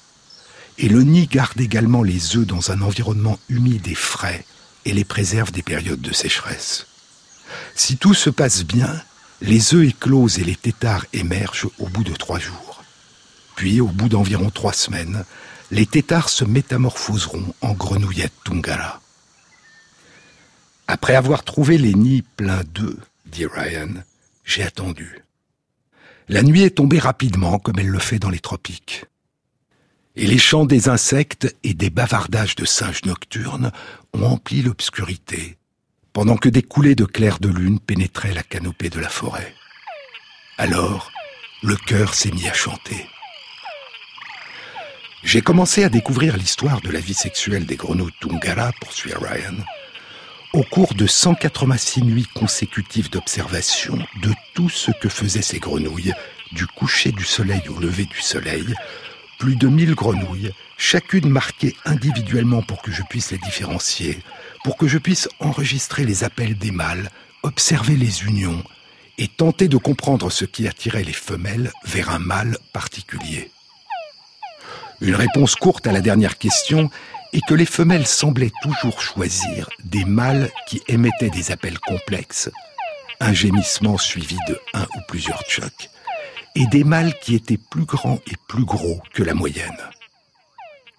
et 0.80 0.88
le 0.88 1.02
nid 1.02 1.26
garde 1.26 1.60
également 1.60 2.02
les 2.02 2.38
œufs 2.38 2.46
dans 2.46 2.70
un 2.70 2.80
environnement 2.80 3.38
humide 3.50 3.86
et 3.86 3.94
frais 3.94 4.46
et 4.86 4.94
les 4.94 5.04
préserve 5.04 5.52
des 5.52 5.62
périodes 5.62 6.00
de 6.00 6.12
sécheresse. 6.12 6.86
Si 7.74 7.98
tout 7.98 8.14
se 8.14 8.30
passe 8.30 8.64
bien, 8.64 8.90
les 9.42 9.74
œufs 9.74 9.86
éclosent 9.86 10.38
et 10.38 10.44
les 10.44 10.56
têtards 10.56 11.04
émergent 11.12 11.68
au 11.78 11.86
bout 11.86 12.02
de 12.02 12.14
trois 12.14 12.38
jours. 12.38 12.82
Puis, 13.56 13.82
au 13.82 13.88
bout 13.88 14.08
d'environ 14.08 14.48
trois 14.48 14.72
semaines, 14.72 15.26
les 15.70 15.84
têtards 15.84 16.30
se 16.30 16.46
métamorphoseront 16.46 17.54
en 17.60 17.74
grenouillettes 17.74 18.32
Tungara. 18.44 19.02
Après 20.86 21.14
avoir 21.14 21.44
trouvé 21.44 21.76
les 21.76 21.92
nids 21.92 22.24
pleins 22.36 22.64
d'œufs, 22.72 22.96
dit 23.26 23.44
Ryan, 23.44 24.02
j'ai 24.46 24.62
attendu. 24.62 25.24
La 26.30 26.42
nuit 26.42 26.62
est 26.62 26.76
tombée 26.76 26.98
rapidement 26.98 27.58
comme 27.58 27.78
elle 27.78 27.88
le 27.88 27.98
fait 27.98 28.18
dans 28.18 28.30
les 28.30 28.40
tropiques 28.40 29.04
et 30.20 30.26
les 30.26 30.36
chants 30.36 30.66
des 30.66 30.90
insectes 30.90 31.56
et 31.64 31.72
des 31.72 31.88
bavardages 31.88 32.54
de 32.54 32.66
singes 32.66 33.06
nocturnes 33.06 33.72
ont 34.12 34.24
empli 34.24 34.60
l'obscurité, 34.60 35.56
pendant 36.12 36.36
que 36.36 36.50
des 36.50 36.62
coulées 36.62 36.94
de 36.94 37.06
clair 37.06 37.38
de 37.38 37.48
lune 37.48 37.80
pénétraient 37.80 38.34
la 38.34 38.42
canopée 38.42 38.90
de 38.90 39.00
la 39.00 39.08
forêt. 39.08 39.54
Alors, 40.58 41.10
le 41.62 41.74
cœur 41.74 42.12
s'est 42.12 42.32
mis 42.32 42.46
à 42.46 42.52
chanter. 42.52 43.06
J'ai 45.24 45.40
commencé 45.40 45.84
à 45.84 45.88
découvrir 45.88 46.36
l'histoire 46.36 46.82
de 46.82 46.90
la 46.90 47.00
vie 47.00 47.14
sexuelle 47.14 47.64
des 47.64 47.76
grenouilles 47.76 48.12
Tungara, 48.20 48.72
poursuit 48.78 49.14
Ryan, 49.14 49.56
au 50.52 50.64
cours 50.64 50.92
de 50.92 51.06
186 51.06 52.02
nuits 52.02 52.28
consécutives 52.34 53.08
d'observation 53.08 53.96
de 54.20 54.34
tout 54.52 54.68
ce 54.68 54.90
que 55.00 55.08
faisaient 55.08 55.40
ces 55.40 55.60
grenouilles, 55.60 56.12
du 56.52 56.66
coucher 56.66 57.10
du 57.10 57.24
soleil 57.24 57.62
au 57.70 57.80
lever 57.80 58.04
du 58.04 58.20
soleil, 58.20 58.74
plus 59.40 59.56
de 59.56 59.68
1000 59.68 59.94
grenouilles, 59.94 60.52
chacune 60.76 61.30
marquée 61.30 61.74
individuellement 61.86 62.60
pour 62.60 62.82
que 62.82 62.92
je 62.92 63.02
puisse 63.08 63.30
les 63.30 63.38
différencier, 63.38 64.18
pour 64.62 64.76
que 64.76 64.86
je 64.86 64.98
puisse 64.98 65.30
enregistrer 65.40 66.04
les 66.04 66.24
appels 66.24 66.56
des 66.58 66.70
mâles, 66.70 67.10
observer 67.42 67.96
les 67.96 68.22
unions 68.24 68.62
et 69.16 69.28
tenter 69.28 69.66
de 69.66 69.78
comprendre 69.78 70.30
ce 70.30 70.44
qui 70.44 70.68
attirait 70.68 71.04
les 71.04 71.14
femelles 71.14 71.72
vers 71.86 72.10
un 72.10 72.18
mâle 72.18 72.58
particulier. 72.74 73.50
Une 75.00 75.14
réponse 75.14 75.54
courte 75.54 75.86
à 75.86 75.92
la 75.92 76.02
dernière 76.02 76.36
question 76.36 76.90
est 77.32 77.44
que 77.46 77.54
les 77.54 77.64
femelles 77.64 78.06
semblaient 78.06 78.52
toujours 78.62 79.00
choisir 79.00 79.70
des 79.84 80.04
mâles 80.04 80.50
qui 80.66 80.82
émettaient 80.86 81.30
des 81.30 81.50
appels 81.50 81.78
complexes, 81.78 82.50
un 83.20 83.32
gémissement 83.32 83.96
suivi 83.96 84.36
de 84.48 84.60
un 84.74 84.84
ou 84.96 85.00
plusieurs 85.08 85.42
chocs, 85.48 85.88
et 86.54 86.66
des 86.66 86.84
mâles 86.84 87.14
qui 87.22 87.34
étaient 87.34 87.58
plus 87.70 87.84
grands 87.84 88.18
et 88.26 88.36
plus 88.48 88.64
gros 88.64 89.00
que 89.12 89.22
la 89.22 89.34
moyenne. 89.34 89.78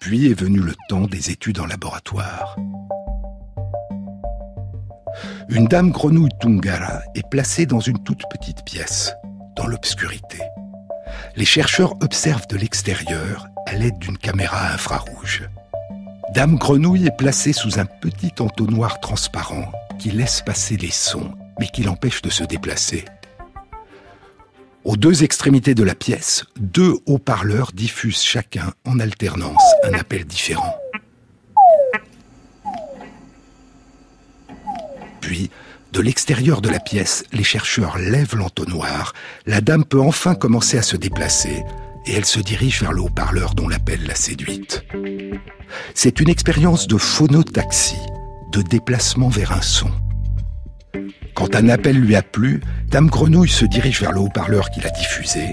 Puis 0.00 0.30
est 0.30 0.38
venu 0.38 0.58
le 0.58 0.74
temps 0.88 1.06
des 1.06 1.30
études 1.30 1.60
en 1.60 1.66
laboratoire. 1.66 2.56
Une 5.48 5.66
dame 5.66 5.90
grenouille 5.90 6.30
Tungara 6.40 7.02
est 7.14 7.28
placée 7.28 7.66
dans 7.66 7.80
une 7.80 8.02
toute 8.02 8.22
petite 8.30 8.64
pièce, 8.64 9.12
dans 9.54 9.66
l'obscurité. 9.66 10.40
Les 11.36 11.44
chercheurs 11.44 11.94
observent 12.02 12.46
de 12.48 12.56
l'extérieur 12.56 13.46
à 13.66 13.74
l'aide 13.74 13.98
d'une 13.98 14.18
caméra 14.18 14.72
infrarouge. 14.72 15.48
Dame 16.34 16.56
Grenouille 16.56 17.06
est 17.06 17.16
placée 17.16 17.52
sous 17.52 17.78
un 17.78 17.84
petit 17.84 18.32
entonnoir 18.40 19.00
transparent 19.00 19.70
qui 19.98 20.10
laisse 20.10 20.40
passer 20.40 20.78
les 20.78 20.90
sons, 20.90 21.34
mais 21.60 21.66
qui 21.68 21.82
l'empêche 21.82 22.22
de 22.22 22.30
se 22.30 22.44
déplacer. 22.44 23.04
Aux 24.84 24.96
deux 24.96 25.22
extrémités 25.22 25.76
de 25.76 25.84
la 25.84 25.94
pièce, 25.94 26.44
deux 26.58 26.94
haut-parleurs 27.06 27.70
diffusent 27.72 28.24
chacun 28.24 28.72
en 28.84 28.98
alternance 28.98 29.62
un 29.84 29.92
appel 29.92 30.24
différent. 30.24 30.74
Puis, 35.20 35.50
de 35.92 36.00
l'extérieur 36.00 36.60
de 36.60 36.68
la 36.68 36.80
pièce, 36.80 37.22
les 37.32 37.44
chercheurs 37.44 37.96
lèvent 37.96 38.34
l'entonnoir, 38.34 39.12
la 39.46 39.60
dame 39.60 39.84
peut 39.84 40.00
enfin 40.00 40.34
commencer 40.34 40.78
à 40.78 40.82
se 40.82 40.96
déplacer, 40.96 41.62
et 42.06 42.14
elle 42.14 42.24
se 42.24 42.40
dirige 42.40 42.80
vers 42.80 42.92
le 42.92 43.02
haut-parleur 43.02 43.54
dont 43.54 43.68
l'appel 43.68 44.04
l'a 44.04 44.16
séduite. 44.16 44.84
C'est 45.94 46.18
une 46.18 46.28
expérience 46.28 46.88
de 46.88 46.96
phonotaxie, 46.96 48.02
de 48.50 48.62
déplacement 48.62 49.28
vers 49.28 49.52
un 49.52 49.62
son. 49.62 49.92
Quand 51.34 51.54
un 51.54 51.68
appel 51.68 51.96
lui 51.96 52.14
a 52.14 52.22
plu, 52.22 52.60
Dame 52.88 53.08
Grenouille 53.08 53.48
se 53.48 53.64
dirige 53.64 54.00
vers 54.00 54.12
le 54.12 54.20
haut-parleur 54.20 54.70
qui 54.70 54.80
l'a 54.80 54.90
diffusé, 54.90 55.52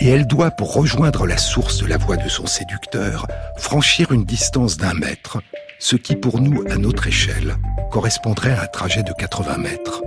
et 0.00 0.08
elle 0.08 0.26
doit, 0.26 0.50
pour 0.50 0.74
rejoindre 0.74 1.26
la 1.26 1.38
source 1.38 1.78
de 1.78 1.86
la 1.86 1.96
voix 1.96 2.16
de 2.16 2.28
son 2.28 2.46
séducteur, 2.46 3.26
franchir 3.56 4.12
une 4.12 4.24
distance 4.24 4.76
d'un 4.76 4.94
mètre, 4.94 5.42
ce 5.78 5.96
qui 5.96 6.16
pour 6.16 6.40
nous, 6.40 6.64
à 6.70 6.76
notre 6.76 7.06
échelle, 7.06 7.56
correspondrait 7.90 8.52
à 8.52 8.62
un 8.62 8.66
trajet 8.66 9.02
de 9.02 9.12
80 9.12 9.58
mètres. 9.58 10.02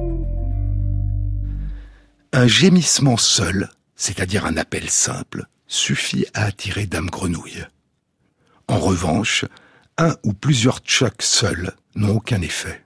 Un 2.32 2.48
gémissement 2.48 3.18
seul, 3.18 3.70
c'est-à-dire 3.96 4.46
un 4.46 4.58
appel 4.58 4.90
simple, 4.90 5.46
suffit 5.68 6.26
à 6.34 6.46
attirer 6.46 6.86
Dame 6.86 7.10
Grenouille. 7.10 7.66
En 8.68 8.78
revanche, 8.78 9.46
un 9.98 10.16
ou 10.24 10.34
plusieurs 10.34 10.80
chocs 10.84 11.22
seuls 11.22 11.74
n'ont 11.96 12.18
aucun 12.18 12.42
effet. 12.42 12.84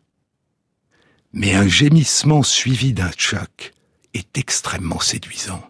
Mais 1.33 1.55
un 1.55 1.67
gémissement 1.67 2.43
suivi 2.43 2.93
d'un 2.93 3.11
choc 3.17 3.73
est 4.13 4.37
extrêmement 4.37 4.99
séduisant. 4.99 5.63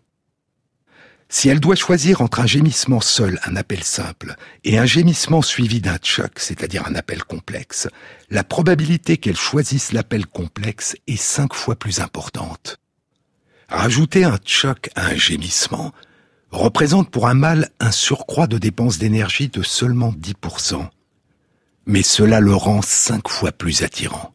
Si 1.30 1.50
elle 1.50 1.60
doit 1.60 1.76
choisir 1.76 2.22
entre 2.22 2.42
un 2.42 2.46
gémissement 2.46 3.02
seul, 3.02 3.40
un 3.46 3.56
appel 3.56 3.84
simple, 3.84 4.36
et 4.66 4.78
un 4.78 4.86
gémissement 4.86 5.42
suivi 5.42 5.82
d'un 5.82 5.98
choc, 6.04 6.34
c'est-à-dire 6.38 6.86
un 6.86 6.94
appel 6.94 7.24
complexe, 7.24 7.88
la 8.30 8.44
probabilité 8.44 9.18
qu'elle 9.18 9.38
choisisse 9.38 9.94
l'appel 9.94 10.28
complexe 10.28 10.96
est 11.08 11.20
cinq 11.20 11.56
fois 11.56 11.76
plus 11.76 12.02
importante. 12.02 12.78
Rajouter 13.70 14.26
un 14.26 14.38
choc 14.46 14.90
à 14.96 15.08
un 15.08 15.16
gémissement 15.16 15.92
représente 16.52 17.10
pour 17.10 17.28
un 17.28 17.34
mâle 17.34 17.70
un 17.80 17.92
surcroît 17.92 18.46
de 18.46 18.60
dépenses 18.60 19.00
d'énergie 19.00 19.48
de 19.48 19.64
seulement 19.64 20.12
10%. 20.12 20.88
Mais 21.88 22.04
cela 22.04 22.42
le 22.42 22.54
rend 22.54 22.82
cinq 22.84 23.28
fois 23.28 23.52
plus 23.52 23.82
attirant. 23.82 24.33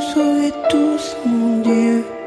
sauver 0.00 0.52
tous, 0.70 1.16
mon 1.26 1.60
Dieu. 1.62 2.17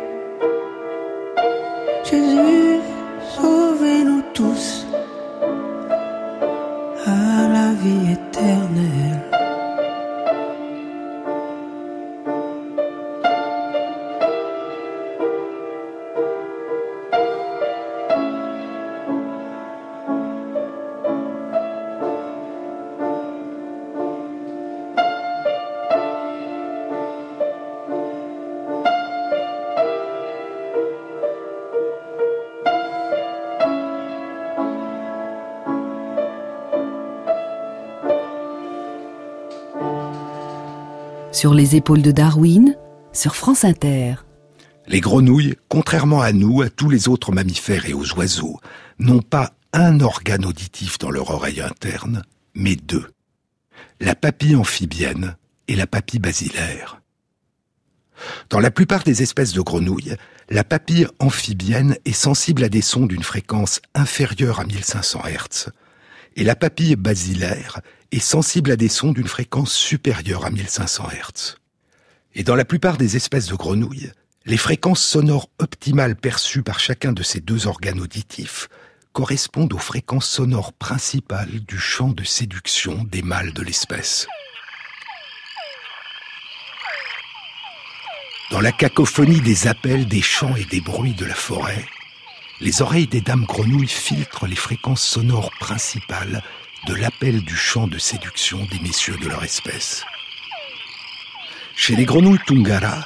Sur 41.41 41.55
les 41.55 41.75
épaules 41.75 42.03
de 42.03 42.11
Darwin, 42.11 42.77
sur 43.13 43.35
France 43.35 43.65
Inter. 43.65 44.17
Les 44.85 45.01
grenouilles, 45.01 45.55
contrairement 45.69 46.21
à 46.21 46.33
nous, 46.33 46.61
à 46.61 46.69
tous 46.69 46.87
les 46.87 47.07
autres 47.07 47.31
mammifères 47.31 47.87
et 47.87 47.95
aux 47.95 48.13
oiseaux, 48.13 48.59
n'ont 48.99 49.23
pas 49.23 49.53
un 49.73 50.01
organe 50.01 50.45
auditif 50.45 50.99
dans 50.99 51.09
leur 51.09 51.31
oreille 51.31 51.59
interne, 51.59 52.21
mais 52.53 52.75
deux. 52.75 53.07
La 53.99 54.13
papille 54.13 54.55
amphibienne 54.55 55.35
et 55.67 55.75
la 55.75 55.87
papille 55.87 56.19
basilaire. 56.19 57.01
Dans 58.51 58.59
la 58.59 58.69
plupart 58.69 59.01
des 59.01 59.23
espèces 59.23 59.53
de 59.53 59.61
grenouilles, 59.61 60.17
la 60.51 60.63
papille 60.63 61.07
amphibienne 61.17 61.97
est 62.05 62.11
sensible 62.11 62.63
à 62.63 62.69
des 62.69 62.81
sons 62.81 63.07
d'une 63.07 63.23
fréquence 63.23 63.81
inférieure 63.95 64.59
à 64.59 64.65
1500 64.65 65.23
Hz, 65.25 65.71
et 66.35 66.43
la 66.43 66.55
papille 66.55 66.95
basilaire 66.95 67.81
est 68.11 68.19
sensible 68.19 68.71
à 68.71 68.75
des 68.75 68.89
sons 68.89 69.11
d'une 69.11 69.27
fréquence 69.27 69.73
supérieure 69.73 70.45
à 70.45 70.51
1500 70.51 71.07
Hz. 71.09 71.55
Et 72.33 72.43
dans 72.43 72.55
la 72.55 72.65
plupart 72.65 72.97
des 72.97 73.15
espèces 73.15 73.47
de 73.47 73.55
grenouilles, 73.55 74.11
les 74.45 74.57
fréquences 74.57 75.03
sonores 75.03 75.49
optimales 75.59 76.15
perçues 76.15 76.63
par 76.63 76.79
chacun 76.79 77.13
de 77.13 77.23
ces 77.23 77.41
deux 77.41 77.67
organes 77.67 77.99
auditifs 77.99 78.69
correspondent 79.13 79.73
aux 79.73 79.77
fréquences 79.77 80.29
sonores 80.29 80.73
principales 80.73 81.59
du 81.67 81.77
chant 81.77 82.09
de 82.09 82.23
séduction 82.23 83.03
des 83.03 83.21
mâles 83.21 83.53
de 83.53 83.61
l'espèce. 83.61 84.27
Dans 88.51 88.61
la 88.61 88.71
cacophonie 88.71 89.41
des 89.41 89.67
appels, 89.67 90.07
des 90.07 90.21
chants 90.21 90.55
et 90.55 90.65
des 90.65 90.81
bruits 90.81 91.13
de 91.13 91.25
la 91.25 91.35
forêt, 91.35 91.85
les 92.61 92.83
oreilles 92.83 93.07
des 93.07 93.21
dames 93.21 93.45
grenouilles 93.45 93.87
filtrent 93.87 94.45
les 94.45 94.55
fréquences 94.55 95.03
sonores 95.03 95.51
principales 95.59 96.43
de 96.87 96.93
l'appel 96.93 97.41
du 97.41 97.55
chant 97.55 97.87
de 97.87 97.97
séduction 97.97 98.65
des 98.71 98.79
messieurs 98.79 99.17
de 99.17 99.27
leur 99.27 99.43
espèce. 99.43 100.05
Chez 101.75 101.95
les 101.95 102.05
grenouilles 102.05 102.39
Tungara, 102.45 103.03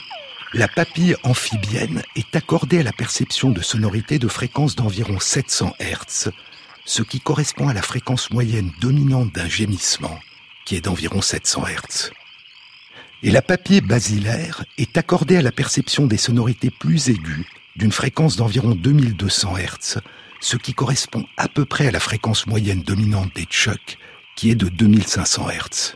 la 0.54 0.68
papille 0.68 1.16
amphibienne 1.24 2.04
est 2.16 2.36
accordée 2.36 2.80
à 2.80 2.84
la 2.84 2.92
perception 2.92 3.50
de 3.50 3.62
sonorités 3.62 4.20
de 4.20 4.28
fréquence 4.28 4.76
d'environ 4.76 5.20
700 5.20 5.74
Hz, 5.80 6.32
ce 6.84 7.02
qui 7.02 7.22
correspond 7.22 7.70
à 7.70 7.74
la 7.74 7.82
fréquence 7.82 8.32
moyenne 8.32 8.72
dominante 8.82 9.34
d'un 9.34 9.48
gémissement, 9.48 10.20
qui 10.66 10.76
est 10.76 10.82
d'environ 10.82 11.22
700 11.22 11.64
Hz. 11.66 12.12
Et 13.24 13.32
la 13.32 13.42
papille 13.42 13.82
basilaire 13.82 14.66
est 14.78 14.98
accordée 14.98 15.38
à 15.38 15.42
la 15.42 15.52
perception 15.54 16.08
des 16.08 16.18
sonorités 16.18 16.72
plus 16.72 17.10
aiguës, 17.10 17.46
d'une 17.76 17.92
fréquence 17.92 18.36
d'environ 18.36 18.76
2200 18.76 19.58
Hz, 19.58 20.02
ce 20.40 20.58
qui 20.58 20.74
correspond 20.74 21.26
à 21.38 21.48
peu 21.48 21.66
près 21.66 21.88
à 21.88 21.92
la 21.92 22.00
fréquence 22.00 22.48
moyenne 22.48 22.82
dominante 22.82 23.34
des 23.36 23.46
chucks, 23.46 23.98
qui 24.36 24.50
est 24.50 24.56
de 24.56 24.70
2500 24.70 25.48
Hz. 25.50 25.96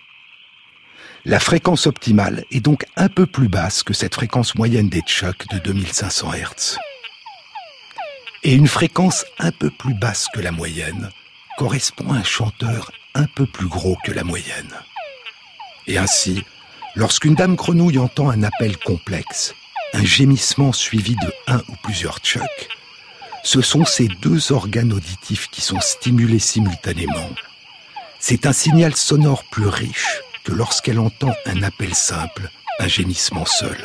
La 1.26 1.40
fréquence 1.40 1.86
optimale 1.86 2.46
est 2.50 2.62
donc 2.62 2.86
un 2.96 3.10
peu 3.10 3.26
plus 3.26 3.50
basse 3.50 3.84
que 3.84 3.94
cette 3.94 4.16
fréquence 4.16 4.56
moyenne 4.56 4.90
des 4.90 5.02
chucks 5.02 5.48
de 5.52 5.60
2500 5.60 6.32
Hz. 6.34 6.78
Et 8.44 8.54
une 8.54 8.68
fréquence 8.68 9.26
un 9.38 9.52
peu 9.52 9.70
plus 9.70 9.94
basse 9.94 10.28
que 10.34 10.40
la 10.40 10.52
moyenne 10.52 11.10
correspond 11.58 12.14
à 12.14 12.18
un 12.18 12.24
chanteur 12.24 12.92
un 13.16 13.26
peu 13.26 13.46
plus 13.46 13.68
gros 13.68 13.98
que 14.06 14.14
la 14.14 14.24
moyenne. 14.24 14.74
Et 15.88 15.98
ainsi, 15.98 16.44
lorsqu'une 16.96 17.36
dame 17.36 17.56
grenouille 17.56 17.98
entend 17.98 18.30
un 18.30 18.44
appel 18.44 18.78
complexe, 18.78 19.54
un 19.94 20.04
gémissement 20.04 20.72
suivi 20.72 21.16
de 21.16 21.34
un 21.48 21.62
ou 21.70 21.76
plusieurs 21.84 22.20
chucks, 22.20 22.70
ce 23.44 23.62
sont 23.62 23.86
ces 23.86 24.08
deux 24.08 24.52
organes 24.52 24.94
auditifs 24.94 25.50
qui 25.50 25.62
sont 25.62 25.80
stimulés 25.80 26.40
simultanément. 26.40 27.30
C'est 28.20 28.46
un 28.46 28.54
signal 28.54 28.96
sonore 28.96 29.44
plus 29.46 29.68
riche 29.68 30.22
que 30.44 30.52
lorsqu'elle 30.52 31.00
entend 31.00 31.34
un 31.46 31.64
appel 31.64 31.96
simple, 31.96 32.50
un 32.80 32.88
gémissement 32.88 33.46
seul. 33.46 33.78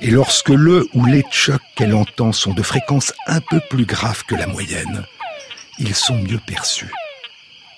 Et 0.00 0.10
lorsque 0.10 0.50
le 0.50 0.88
ou 0.94 1.04
les 1.06 1.22
chucks 1.30 1.62
qu'elle 1.74 1.94
entend 1.94 2.32
sont 2.32 2.52
de 2.52 2.62
fréquences 2.62 3.12
un 3.26 3.40
peu 3.40 3.60
plus 3.70 3.86
graves 3.86 4.24
que 4.24 4.34
la 4.34 4.46
moyenne, 4.46 5.04
ils 5.78 5.94
sont 5.94 6.16
mieux 6.16 6.40
perçus. 6.46 6.92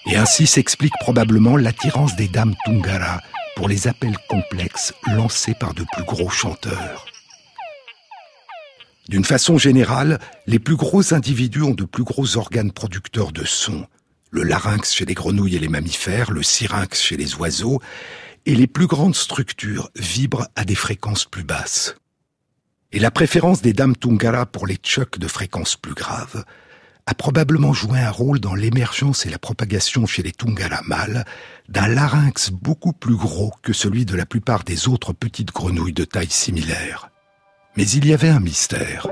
Et 0.06 0.16
ainsi 0.16 0.46
s'explique 0.46 0.94
probablement 1.00 1.56
l'attirance 1.56 2.16
des 2.16 2.28
dames 2.28 2.54
Tungara 2.64 3.20
pour 3.56 3.68
les 3.68 3.88
appels 3.88 4.16
complexes 4.28 4.94
lancés 5.06 5.54
par 5.54 5.74
de 5.74 5.84
plus 5.92 6.04
gros 6.04 6.30
chanteurs. 6.30 7.07
D'une 9.08 9.24
façon 9.24 9.56
générale, 9.56 10.18
les 10.46 10.58
plus 10.58 10.76
gros 10.76 11.14
individus 11.14 11.62
ont 11.62 11.74
de 11.74 11.84
plus 11.84 12.04
gros 12.04 12.36
organes 12.36 12.72
producteurs 12.72 13.32
de 13.32 13.44
sons, 13.46 13.86
le 14.30 14.42
larynx 14.42 14.92
chez 14.92 15.06
les 15.06 15.14
grenouilles 15.14 15.56
et 15.56 15.58
les 15.58 15.68
mammifères, 15.68 16.30
le 16.30 16.42
syrinx 16.42 17.00
chez 17.00 17.16
les 17.16 17.34
oiseaux, 17.36 17.80
et 18.44 18.54
les 18.54 18.66
plus 18.66 18.86
grandes 18.86 19.14
structures 19.14 19.88
vibrent 19.96 20.48
à 20.56 20.66
des 20.66 20.74
fréquences 20.74 21.24
plus 21.24 21.42
basses. 21.42 21.96
Et 22.92 22.98
la 22.98 23.10
préférence 23.10 23.62
des 23.62 23.72
dames 23.72 23.96
Tungara 23.96 24.44
pour 24.44 24.66
les 24.66 24.78
chocs 24.82 25.18
de 25.18 25.28
fréquences 25.28 25.76
plus 25.76 25.94
graves 25.94 26.44
a 27.06 27.14
probablement 27.14 27.72
joué 27.72 27.98
un 28.00 28.10
rôle 28.10 28.40
dans 28.40 28.54
l'émergence 28.54 29.24
et 29.24 29.30
la 29.30 29.38
propagation 29.38 30.04
chez 30.04 30.22
les 30.22 30.32
Tungara 30.32 30.82
mâles 30.82 31.24
d'un 31.70 31.88
larynx 31.88 32.50
beaucoup 32.50 32.92
plus 32.92 33.16
gros 33.16 33.54
que 33.62 33.72
celui 33.72 34.04
de 34.04 34.16
la 34.16 34.26
plupart 34.26 34.64
des 34.64 34.86
autres 34.86 35.14
petites 35.14 35.52
grenouilles 35.52 35.94
de 35.94 36.04
taille 36.04 36.28
similaire. 36.28 37.08
Mais 37.78 37.88
il 37.90 38.06
y 38.06 38.12
avait 38.12 38.28
un 38.28 38.40
mystère. 38.40 39.06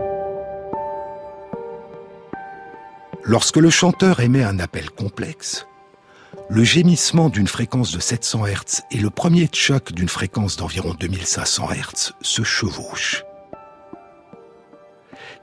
Lorsque 3.22 3.58
le 3.58 3.70
chanteur 3.70 4.18
émet 4.18 4.42
un 4.42 4.58
appel 4.58 4.90
complexe, 4.90 5.68
le 6.50 6.64
gémissement 6.64 7.28
d'une 7.28 7.46
fréquence 7.46 7.92
de 7.92 8.00
700 8.00 8.44
Hz 8.44 8.82
et 8.90 8.98
le 8.98 9.08
premier 9.08 9.48
choc 9.52 9.92
d'une 9.92 10.08
fréquence 10.08 10.56
d'environ 10.56 10.94
2500 10.98 11.68
Hz 11.74 12.12
se 12.20 12.42
chevauchent. 12.42 13.22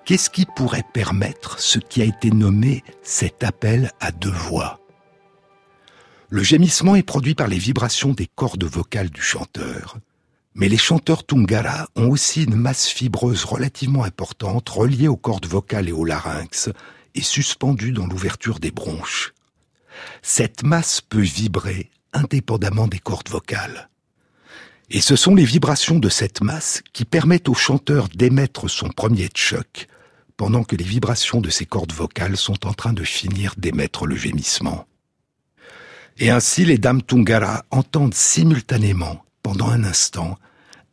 Qu'est-ce 0.04 0.30
qui 0.30 0.46
pourrait 0.58 0.84
permettre 0.94 1.62
ce 1.62 1.80
qui 1.80 2.02
a 2.02 2.06
été 2.06 2.30
nommé 2.30 2.84
cet 3.04 3.46
appel 3.46 3.94
à 4.02 4.12
deux 4.12 4.32
voix? 4.32 4.82
Le 6.28 6.44
gémissement 6.44 6.98
est 6.98 7.04
produit 7.04 7.36
par 7.36 7.48
les 7.48 7.58
vibrations 7.58 8.12
des 8.12 8.28
cordes 8.28 8.66
vocales 8.66 9.12
du 9.12 9.22
chanteur, 9.22 9.96
mais 10.56 10.70
les 10.70 10.78
chanteurs 10.78 11.26
Tungara 11.26 11.88
ont 11.96 12.10
aussi 12.10 12.44
une 12.44 12.56
masse 12.56 12.88
fibreuse 12.88 13.44
relativement 13.44 14.04
importante 14.04 14.70
reliée 14.70 15.08
aux 15.08 15.18
cordes 15.18 15.48
vocales 15.48 15.90
et 15.90 15.94
au 15.94 16.06
larynx 16.06 16.70
et 17.16 17.22
suspendue 17.22 17.92
dans 17.92 18.08
l'ouverture 18.08 18.60
des 18.60 18.72
bronches. 18.72 19.34
Cette 20.22 20.64
masse 20.64 21.02
peut 21.02 21.22
vibrer 21.22 21.90
indépendamment 22.14 22.88
des 22.88 23.00
cordes 23.00 23.30
vocales. 23.30 23.90
Et 24.90 25.02
ce 25.02 25.16
sont 25.16 25.34
les 25.34 25.46
vibrations 25.46 25.98
de 25.98 26.10
cette 26.10 26.42
masse 26.42 26.84
qui 26.94 27.06
permettent 27.06 27.50
au 27.50 27.56
chanteur 27.56 28.10
d'émettre 28.10 28.68
son 28.68 28.90
premier 28.90 29.30
choc, 29.36 29.88
pendant 30.38 30.64
que 30.64 30.76
les 30.76 30.84
vibrations 30.84 31.42
de 31.42 31.50
ses 31.50 31.66
cordes 31.66 31.94
vocales 31.94 32.38
sont 32.38 32.68
en 32.68 32.74
train 32.74 32.94
de 32.94 33.04
finir 33.04 33.54
d'émettre 33.58 34.06
le 34.06 34.16
gémissement. 34.16 34.86
Et 36.18 36.30
ainsi 36.30 36.66
les 36.66 36.78
dames 36.78 37.02
Tungara 37.02 37.66
entendent 37.72 38.14
simultanément 38.14 39.23
pendant 39.44 39.70
un 39.70 39.84
instant, 39.84 40.40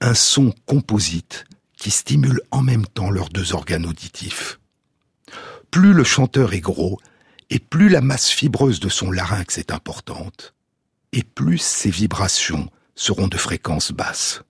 un 0.01 0.15
son 0.15 0.53
composite 0.67 1.45
qui 1.77 1.91
stimule 1.91 2.43
en 2.51 2.63
même 2.63 2.87
temps 2.87 3.11
leurs 3.11 3.31
deux 3.31 3.55
organes 3.55 3.87
auditifs. 3.87 4.61
Plus 5.71 5.93
le 5.93 6.05
chanteur 6.05 6.53
est 6.53 6.61
gros, 6.61 7.01
et 7.49 7.59
plus 7.59 7.89
la 7.89 8.01
masse 8.01 8.29
fibreuse 8.29 8.81
de 8.81 8.89
son 8.89 9.11
larynx 9.11 9.57
est 9.57 9.73
importante, 9.73 10.55
et 11.13 11.23
plus 11.23 11.59
ses 11.59 11.91
vibrations 11.91 12.69
seront 12.95 13.29
de 13.29 13.39
fréquence 13.39 13.93
basse. 13.93 14.43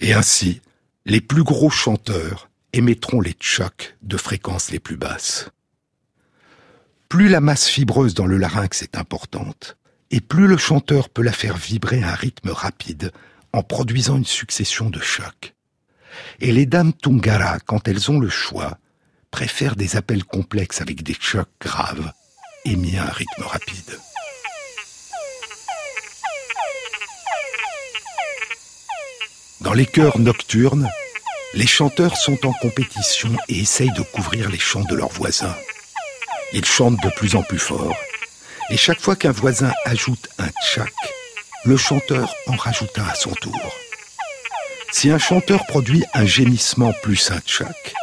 Et 0.00 0.12
ainsi, 0.12 0.60
les 1.06 1.20
plus 1.20 1.42
gros 1.42 1.70
chanteurs 1.70 2.50
émettront 2.72 3.20
les 3.20 3.34
chocs 3.40 3.96
de 4.02 4.16
fréquences 4.16 4.70
les 4.70 4.78
plus 4.78 4.96
basses. 4.96 5.50
Plus 7.08 7.28
la 7.28 7.40
masse 7.40 7.66
fibreuse 7.68 8.14
dans 8.14 8.26
le 8.26 8.36
larynx 8.36 8.82
est 8.82 8.96
importante, 8.96 9.77
et 10.10 10.20
plus 10.20 10.46
le 10.46 10.56
chanteur 10.56 11.08
peut 11.08 11.22
la 11.22 11.32
faire 11.32 11.56
vibrer 11.56 12.02
à 12.02 12.10
un 12.10 12.14
rythme 12.14 12.50
rapide 12.50 13.12
en 13.52 13.62
produisant 13.62 14.16
une 14.16 14.24
succession 14.24 14.90
de 14.90 15.00
chocs. 15.00 15.54
Et 16.40 16.52
les 16.52 16.66
dames 16.66 16.92
Tungara, 16.92 17.58
quand 17.60 17.88
elles 17.88 18.10
ont 18.10 18.18
le 18.18 18.28
choix, 18.28 18.78
préfèrent 19.30 19.76
des 19.76 19.96
appels 19.96 20.24
complexes 20.24 20.80
avec 20.80 21.02
des 21.02 21.16
chocs 21.18 21.48
graves 21.60 22.12
émis 22.64 22.96
à 22.96 23.04
un 23.04 23.10
rythme 23.10 23.42
rapide. 23.42 23.98
Dans 29.60 29.74
les 29.74 29.86
chœurs 29.86 30.18
nocturnes, 30.18 30.88
les 31.54 31.66
chanteurs 31.66 32.16
sont 32.16 32.46
en 32.46 32.52
compétition 32.52 33.30
et 33.48 33.58
essayent 33.58 33.92
de 33.92 34.02
couvrir 34.02 34.50
les 34.50 34.58
chants 34.58 34.84
de 34.84 34.94
leurs 34.94 35.08
voisins. 35.08 35.54
Ils 36.52 36.64
chantent 36.64 37.02
de 37.02 37.10
plus 37.10 37.36
en 37.36 37.42
plus 37.42 37.58
fort 37.58 37.94
et 38.70 38.76
chaque 38.76 39.00
fois 39.00 39.16
qu'un 39.16 39.32
voisin 39.32 39.72
ajoute 39.84 40.28
un 40.38 40.48
tchak, 40.62 40.92
le 41.64 41.76
chanteur 41.76 42.34
en 42.46 42.56
rajoute 42.56 42.98
un 42.98 43.04
à 43.04 43.14
son 43.14 43.32
tour. 43.32 43.74
Si 44.92 45.10
un 45.10 45.18
chanteur 45.18 45.66
produit 45.66 46.04
un 46.14 46.26
gémissement 46.26 46.92
plus 47.02 47.30
un 47.30 47.40
tchak, 47.40 47.94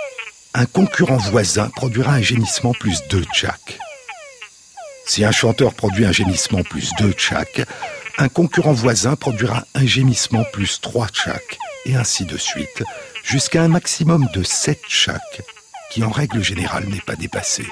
un 0.53 0.65
concurrent 0.65 1.17
voisin 1.17 1.69
produira 1.75 2.13
un 2.13 2.21
gémissement 2.21 2.73
plus 2.73 3.01
deux 3.09 3.23
tchak. 3.33 3.79
Si 5.05 5.23
un 5.23 5.31
chanteur 5.31 5.73
produit 5.73 6.05
un 6.05 6.11
gémissement 6.11 6.63
plus 6.63 6.91
deux 6.99 7.11
tchak, 7.11 7.67
un 8.17 8.29
concurrent 8.29 8.73
voisin 8.73 9.15
produira 9.15 9.65
un 9.75 9.85
gémissement 9.85 10.43
plus 10.53 10.79
3 10.79 11.07
chaque, 11.13 11.57
et 11.85 11.95
ainsi 11.95 12.25
de 12.25 12.37
suite, 12.37 12.83
jusqu'à 13.23 13.61
un 13.61 13.67
maximum 13.67 14.27
de 14.33 14.41
7 14.41 14.79
chaque, 14.87 15.41
qui 15.91 16.03
en 16.03 16.09
règle 16.09 16.41
générale 16.41 16.85
n'est 16.85 17.01
pas 17.01 17.15
dépassé. 17.15 17.65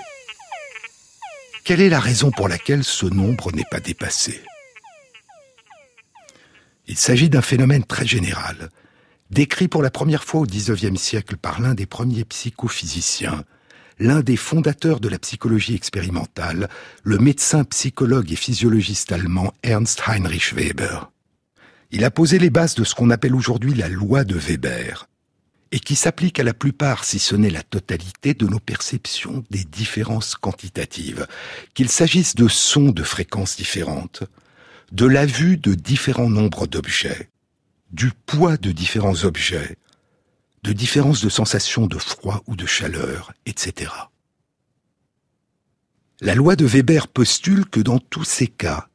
Quelle 1.64 1.80
est 1.80 1.90
la 1.90 2.02
raison 2.02 2.30
pour 2.30 2.50
laquelle 2.50 2.84
ce 2.84 3.06
nombre 3.06 3.54
n'est 3.54 3.64
pas 3.72 3.80
dépassé? 3.80 4.42
Il 6.88 6.98
s'agit 6.98 7.30
d'un 7.30 7.42
phénomène 7.42 7.86
très 7.86 8.06
général, 8.06 8.70
décrit 9.30 9.70
pour 9.70 9.82
la 9.82 9.90
première 9.90 10.26
fois 10.26 10.42
au 10.42 10.46
XIXe 10.46 11.00
siècle 11.00 11.38
par 11.38 11.62
l'un 11.62 11.74
des 11.74 11.86
premiers 11.86 12.26
psychophysiciens, 12.26 13.46
l'un 13.98 14.20
des 14.20 14.36
fondateurs 14.36 15.00
de 15.00 15.08
la 15.08 15.20
psychologie 15.20 15.76
expérimentale, 15.76 16.68
le 17.04 17.18
médecin 17.18 17.64
psychologue 17.64 18.34
et 18.34 18.36
physiologiste 18.36 19.14
allemand 19.14 19.54
Ernst 19.64 20.04
Heinrich 20.06 20.54
Weber. 20.54 21.12
Il 21.92 22.04
a 22.04 22.12
posé 22.12 22.40
les 22.40 22.50
bases 22.50 22.76
de 22.76 22.84
ce 22.84 22.94
qu'on 22.94 23.10
appelle 23.10 23.36
aujourd'hui 23.36 23.74
la 23.74 23.88
loi 23.88 24.26
de 24.26 24.36
Weber, 24.36 25.08
et 25.74 25.80
qui 25.80 25.96
s'applique 25.96 26.40
à 26.40 26.44
la 26.44 26.54
plupart, 26.54 27.04
si 27.04 27.18
ce 27.18 27.36
n'est 27.36 27.50
la 27.50 27.64
totalité, 27.64 28.36
de 28.36 28.46
nos 28.46 28.60
perceptions 28.60 29.44
des 29.50 29.64
différences 29.64 30.36
quantitatives, 30.36 31.26
qu'il 31.74 31.90
s'agisse 31.90 32.36
de 32.36 32.48
sons 32.48 32.92
de 32.92 33.02
fréquences 33.02 33.58
différentes, 33.58 34.22
de 34.92 35.08
la 35.08 35.26
vue 35.26 35.58
de 35.58 35.74
différents 35.74 36.30
nombres 36.30 36.68
d'objets, 36.68 37.32
du 37.92 38.12
poids 38.12 38.56
de 38.58 38.72
différents 38.72 39.24
objets, 39.24 39.78
de 40.62 40.74
différences 40.74 41.22
de 41.22 41.30
sensations 41.30 41.88
de 41.88 41.98
froid 41.98 42.44
ou 42.46 42.56
de 42.56 42.68
chaleur, 42.68 43.34
etc. 43.48 43.92
La 46.22 46.36
loi 46.36 46.56
de 46.56 46.66
Weber 46.66 47.08
postule 47.08 47.66
que 47.66 47.80
dans 47.80 47.98
tous 47.98 48.26
ces 48.26 48.48
cas, 48.48 48.90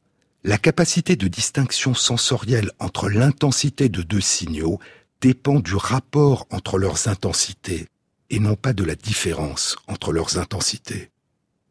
la 0.45 0.57
capacité 0.57 1.17
de 1.17 1.27
distinction 1.27 1.93
sensorielle 1.93 2.71
entre 2.79 3.09
l'intensité 3.09 3.89
de 3.89 4.01
deux 4.01 4.21
signaux 4.21 4.79
dépend 5.21 5.59
du 5.59 5.75
rapport 5.75 6.47
entre 6.49 6.77
leurs 6.77 7.07
intensités 7.07 7.87
et 8.29 8.39
non 8.39 8.55
pas 8.55 8.73
de 8.73 8.83
la 8.83 8.95
différence 8.95 9.75
entre 9.87 10.13
leurs 10.13 10.37
intensités. 10.37 11.09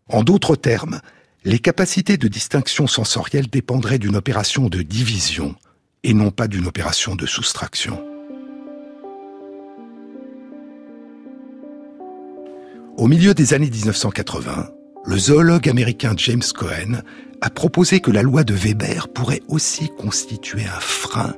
En 0.09 0.23
d'autres 0.23 0.57
termes, 0.57 1.01
les 1.45 1.59
capacités 1.59 2.17
de 2.17 2.29
distinction 2.29 2.87
sensorielle 2.87 3.49
dépendraient 3.49 3.99
d'une 3.99 4.17
opération 4.17 4.69
de 4.69 4.83
division 4.83 5.55
et 6.03 6.15
non 6.15 6.31
pas 6.31 6.49
d'une 6.49 6.67
opération 6.67 7.15
de 7.15 7.27
soustraction. 7.27 8.05
Au 12.97 13.07
milieu 13.07 13.33
des 13.33 13.55
années 13.55 13.71
1980, 13.71 14.71
le 15.05 15.19
zoologue 15.19 15.69
américain 15.69 16.15
James 16.17 16.43
Cohen 16.55 17.03
a 17.41 17.51
proposé 17.51 18.01
que 18.01 18.11
la 18.11 18.23
loi 18.23 18.43
de 18.43 18.55
Weber 18.55 19.09
pourrait 19.09 19.43
aussi 19.49 19.89
constituer 19.97 20.65
un 20.65 20.81
frein 20.81 21.35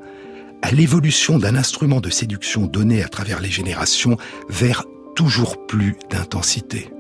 à 0.62 0.70
l'évolution 0.70 1.38
d'un 1.38 1.56
instrument 1.56 2.00
de 2.00 2.10
séduction 2.10 2.66
donné 2.66 3.02
à 3.02 3.08
travers 3.08 3.40
les 3.40 3.50
générations 3.50 4.16
vers 4.48 4.84
toujours 5.14 5.66
plus 5.66 5.96
d'intensité. 6.10 6.90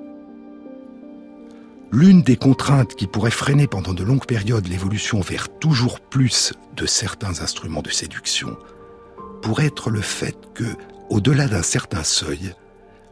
L'une 1.92 2.22
des 2.22 2.36
contraintes 2.36 2.94
qui 2.94 3.06
pourrait 3.06 3.30
freiner 3.30 3.66
pendant 3.66 3.94
de 3.94 4.04
longues 4.04 4.26
périodes 4.26 4.68
l'évolution 4.68 5.20
vers 5.20 5.48
toujours 5.58 6.00
plus 6.00 6.52
de 6.76 6.86
certains 6.86 7.40
instruments 7.40 7.82
de 7.82 7.90
séduction 7.90 8.56
pourrait 9.42 9.66
être 9.66 9.90
le 9.90 10.00
fait 10.00 10.36
que, 10.54 10.76
au-delà 11.08 11.48
d'un 11.48 11.62
certain 11.62 12.04
seuil, 12.04 12.54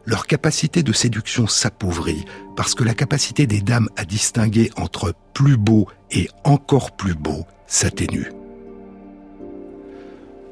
leur 0.05 0.27
capacité 0.27 0.81
de 0.81 0.93
séduction 0.93 1.45
s'appauvrit 1.45 2.23
parce 2.55 2.73
que 2.73 2.83
la 2.83 2.93
capacité 2.93 3.47
des 3.47 3.61
dames 3.61 3.89
à 3.97 4.05
distinguer 4.05 4.71
entre 4.77 5.13
plus 5.33 5.57
beau 5.57 5.87
et 6.11 6.29
encore 6.43 6.95
plus 6.95 7.15
beau 7.15 7.45
s'atténue. 7.67 8.38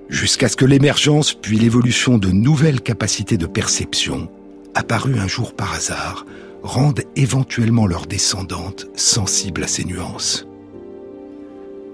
Jusqu'à 0.10 0.48
ce 0.48 0.56
que 0.56 0.66
l'émergence 0.66 1.34
puis 1.34 1.58
l'évolution 1.58 2.18
de 2.18 2.30
nouvelles 2.30 2.82
capacités 2.82 3.38
de 3.38 3.46
perception, 3.46 4.30
apparues 4.74 5.20
un 5.20 5.28
jour 5.28 5.54
par 5.54 5.74
hasard, 5.74 6.26
rendent 6.64 7.04
éventuellement 7.16 7.88
leurs 7.88 8.06
descendantes 8.06 8.88
sensibles 8.96 9.64
à 9.64 9.68
ces 9.68 9.84
nuances. 9.84 10.48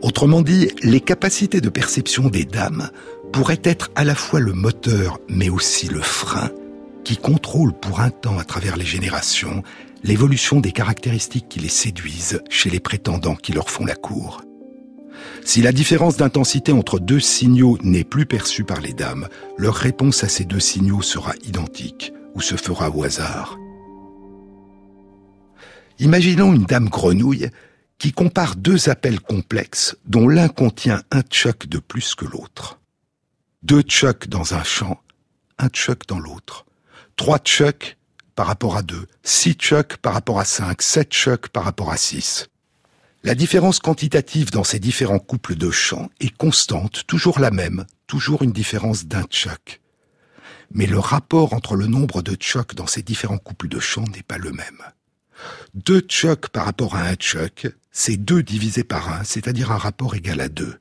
Autrement 0.02 0.42
dit, 0.42 0.70
les 0.84 1.00
capacités 1.00 1.62
de 1.62 1.70
perception 1.70 2.30
des 2.30 2.46
dames 2.46 2.90
pourraient 3.32 3.62
être 3.64 3.90
à 3.96 4.04
la 4.04 4.16
fois 4.16 4.40
le 4.40 4.54
moteur 4.54 5.20
mais 5.28 5.50
aussi 5.50 5.88
le 5.88 6.02
frein 6.02 6.52
qui 7.04 7.18
contrôle 7.18 7.74
pour 7.74 8.00
un 8.00 8.10
temps 8.10 8.38
à 8.38 8.44
travers 8.44 8.78
les 8.78 8.86
générations 8.86 9.64
l'évolution 10.04 10.60
des 10.60 10.72
caractéristiques 10.72 11.48
qui 11.50 11.60
les 11.60 11.70
séduisent 11.70 12.42
chez 12.50 12.70
les 12.70 12.80
prétendants 12.80 13.36
qui 13.36 13.54
leur 13.54 13.70
font 13.70 13.86
la 13.86 13.96
cour. 13.96 14.42
Si 15.46 15.62
la 15.62 15.72
différence 15.72 16.18
d'intensité 16.18 16.72
entre 16.72 17.00
deux 17.00 17.20
signaux 17.20 17.78
n'est 17.82 18.06
plus 18.06 18.26
perçue 18.26 18.64
par 18.64 18.80
les 18.80 18.94
dames, 18.94 19.28
leur 19.58 19.76
réponse 19.76 20.24
à 20.24 20.30
ces 20.30 20.46
deux 20.46 20.60
signaux 20.60 21.02
sera 21.02 21.34
identique 21.44 22.14
ou 22.34 22.42
se 22.42 22.56
fera 22.56 22.90
au 22.90 23.04
hasard. 23.04 23.58
Imaginons 26.00 26.54
une 26.54 26.64
dame 26.64 26.90
grenouille 26.90 27.50
qui 28.00 28.12
compare 28.12 28.56
deux 28.56 28.90
appels 28.90 29.20
complexes 29.20 29.96
dont 30.06 30.28
l'un 30.28 30.48
contient 30.48 31.04
un 31.12 31.22
tchoc 31.22 31.68
de 31.68 31.80
plus 31.80 32.16
que 32.16 32.26
l'autre. 32.26 32.80
Deux 33.62 33.82
tchocs 33.82 34.28
dans 34.28 34.56
un 34.56 34.64
champ, 34.64 35.00
un 35.60 35.70
tchoc 35.70 36.08
dans 36.08 36.20
l'autre. 36.20 36.66
Trois 37.16 37.38
tchocs 37.38 37.98
par 38.36 38.48
rapport 38.48 38.76
à 38.76 38.82
deux, 38.82 39.08
six 39.22 39.54
tchocs 39.54 39.98
par 39.98 40.14
rapport 40.14 40.40
à 40.40 40.46
cinq, 40.46 40.82
sept 40.82 41.12
tchocs 41.12 41.50
par 41.50 41.64
rapport 41.64 41.92
à 41.92 41.98
six. 41.98 42.50
La 43.26 43.36
différence 43.36 43.80
quantitative 43.80 44.52
dans 44.52 44.66
ces 44.66 44.80
différents 44.80 45.18
couples 45.18 45.56
de 45.56 45.72
champs 45.72 46.10
est 46.20 46.36
constante, 46.36 47.08
toujours 47.08 47.40
la 47.40 47.52
même, 47.52 47.86
toujours 48.06 48.44
une 48.44 48.52
différence 48.52 49.06
d'un 49.06 49.24
tchoc. 49.24 49.80
Mais 50.72 50.88
le 50.88 51.00
rapport 51.00 51.54
entre 51.54 51.78
le 51.78 51.88
nombre 51.88 52.22
de 52.22 52.36
tchocs 52.36 52.76
dans 52.76 52.86
ces 52.86 53.02
différents 53.02 53.38
couples 53.38 53.70
de 53.70 53.80
champs 53.80 54.04
n'est 54.14 54.24
pas 54.24 54.38
le 54.38 54.52
même. 54.52 54.82
Deux 55.74 56.02
tchocs 56.02 56.50
par 56.50 56.66
rapport 56.66 56.98
à 56.98 57.04
un 57.04 57.16
tchoc, 57.16 57.68
c'est 57.92 58.18
deux 58.18 58.44
divisé 58.44 58.84
par 58.84 59.14
un, 59.14 59.24
c'est-à-dire 59.24 59.72
un 59.72 59.78
rapport 59.78 60.16
égal 60.16 60.42
à 60.42 60.50
deux. 60.50 60.80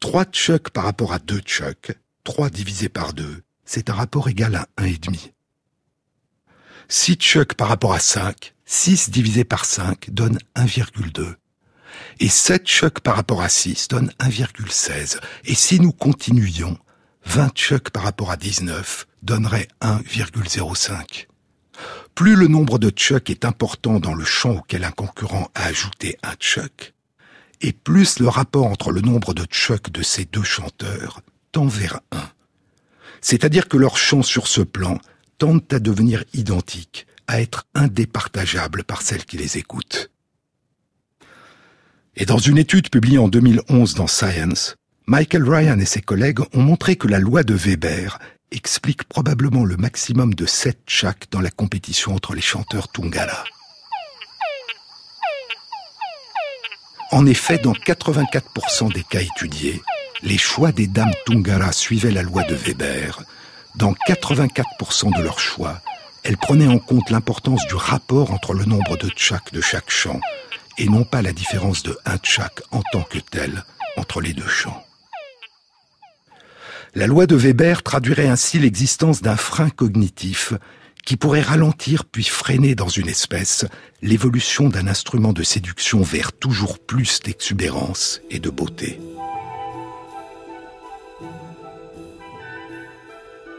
Trois 0.00 0.24
tchocs 0.24 0.70
par 0.70 0.84
rapport 0.84 1.12
à 1.12 1.18
deux 1.18 1.40
tchocs, 1.40 1.92
trois 2.24 2.48
divisé 2.48 2.88
par 2.88 3.12
deux, 3.12 3.42
c'est 3.66 3.90
un 3.90 3.94
rapport 3.94 4.30
égal 4.30 4.54
à 4.54 4.68
un 4.78 4.86
et 4.86 4.96
demi. 4.96 5.32
Six 6.88 7.16
tchocs 7.16 7.54
par 7.54 7.68
rapport 7.68 7.92
à 7.92 8.00
cinq, 8.00 8.54
6 8.68 9.10
divisé 9.10 9.44
par 9.44 9.64
5 9.64 10.10
donne 10.10 10.38
1,2. 10.56 11.36
Et 12.18 12.28
7 12.28 12.66
chocs 12.66 13.00
par 13.00 13.14
rapport 13.14 13.40
à 13.40 13.48
6 13.48 13.88
donne 13.88 14.10
1,16. 14.18 15.20
Et 15.44 15.54
si 15.54 15.78
nous 15.78 15.92
continuions, 15.92 16.76
20 17.26 17.56
chocs 17.56 17.90
par 17.90 18.02
rapport 18.02 18.32
à 18.32 18.36
19 18.36 19.06
donnerait 19.22 19.68
1,05. 19.80 21.26
Plus 22.16 22.34
le 22.34 22.48
nombre 22.48 22.78
de 22.78 22.90
chocs 22.94 23.30
est 23.30 23.44
important 23.44 24.00
dans 24.00 24.14
le 24.14 24.24
champ 24.24 24.56
auquel 24.56 24.82
un 24.82 24.90
concurrent 24.90 25.48
a 25.54 25.66
ajouté 25.66 26.18
un 26.24 26.34
choc, 26.40 26.94
et 27.60 27.72
plus 27.72 28.18
le 28.18 28.28
rapport 28.28 28.66
entre 28.66 28.90
le 28.90 29.00
nombre 29.00 29.32
de 29.32 29.46
chocs 29.50 29.90
de 29.90 30.02
ces 30.02 30.24
deux 30.24 30.42
chanteurs 30.42 31.20
tend 31.52 31.66
vers 31.66 32.00
1. 32.10 32.18
C'est-à-dire 33.20 33.68
que 33.68 33.76
leurs 33.76 33.98
chants 33.98 34.22
sur 34.22 34.48
ce 34.48 34.62
plan 34.62 34.98
tendent 35.38 35.72
à 35.72 35.78
devenir 35.78 36.24
identiques, 36.32 37.06
à 37.28 37.40
être 37.40 37.66
indépartageables 37.74 38.84
par 38.84 39.02
celles 39.02 39.24
qui 39.24 39.36
les 39.36 39.58
écoutent. 39.58 40.10
Et 42.16 42.24
dans 42.24 42.38
une 42.38 42.58
étude 42.58 42.88
publiée 42.88 43.18
en 43.18 43.28
2011 43.28 43.94
dans 43.94 44.06
Science, 44.06 44.76
Michael 45.06 45.48
Ryan 45.48 45.78
et 45.78 45.84
ses 45.84 46.00
collègues 46.00 46.40
ont 46.54 46.62
montré 46.62 46.96
que 46.96 47.08
la 47.08 47.18
loi 47.18 47.42
de 47.42 47.54
Weber 47.54 48.18
explique 48.50 49.04
probablement 49.04 49.64
le 49.64 49.76
maximum 49.76 50.34
de 50.34 50.46
7 50.46 50.78
chaks 50.86 51.30
dans 51.30 51.40
la 51.40 51.50
compétition 51.50 52.14
entre 52.14 52.34
les 52.34 52.40
chanteurs 52.40 52.88
Tungala. 52.88 53.44
En 57.12 57.26
effet, 57.26 57.58
dans 57.58 57.72
84% 57.72 58.92
des 58.92 59.04
cas 59.04 59.20
étudiés, 59.20 59.80
les 60.22 60.38
choix 60.38 60.72
des 60.72 60.86
dames 60.86 61.12
Tungara 61.24 61.72
suivaient 61.72 62.10
la 62.10 62.22
loi 62.22 62.42
de 62.44 62.54
Weber. 62.54 63.22
Dans 63.76 63.92
84% 64.08 65.16
de 65.16 65.22
leurs 65.22 65.38
choix, 65.38 65.80
elle 66.26 66.36
prenait 66.36 66.66
en 66.66 66.80
compte 66.80 67.10
l'importance 67.10 67.64
du 67.68 67.76
rapport 67.76 68.32
entre 68.32 68.52
le 68.52 68.64
nombre 68.64 68.96
de 68.96 69.08
tchaks 69.08 69.52
de 69.52 69.60
chaque 69.60 69.90
chant 69.90 70.20
et 70.76 70.86
non 70.88 71.04
pas 71.04 71.22
la 71.22 71.32
différence 71.32 71.84
de 71.84 71.96
un 72.04 72.16
tchak 72.18 72.62
en 72.72 72.82
tant 72.90 73.02
que 73.02 73.18
tel 73.18 73.64
entre 73.96 74.20
les 74.20 74.32
deux 74.32 74.48
chants. 74.48 74.82
La 76.96 77.06
loi 77.06 77.26
de 77.26 77.36
Weber 77.36 77.84
traduirait 77.84 78.26
ainsi 78.26 78.58
l'existence 78.58 79.22
d'un 79.22 79.36
frein 79.36 79.70
cognitif 79.70 80.52
qui 81.04 81.16
pourrait 81.16 81.42
ralentir 81.42 82.04
puis 82.04 82.24
freiner 82.24 82.74
dans 82.74 82.88
une 82.88 83.08
espèce 83.08 83.64
l'évolution 84.02 84.68
d'un 84.68 84.88
instrument 84.88 85.32
de 85.32 85.44
séduction 85.44 86.02
vers 86.02 86.32
toujours 86.32 86.80
plus 86.80 87.20
d'exubérance 87.20 88.20
et 88.30 88.40
de 88.40 88.50
beauté. 88.50 88.98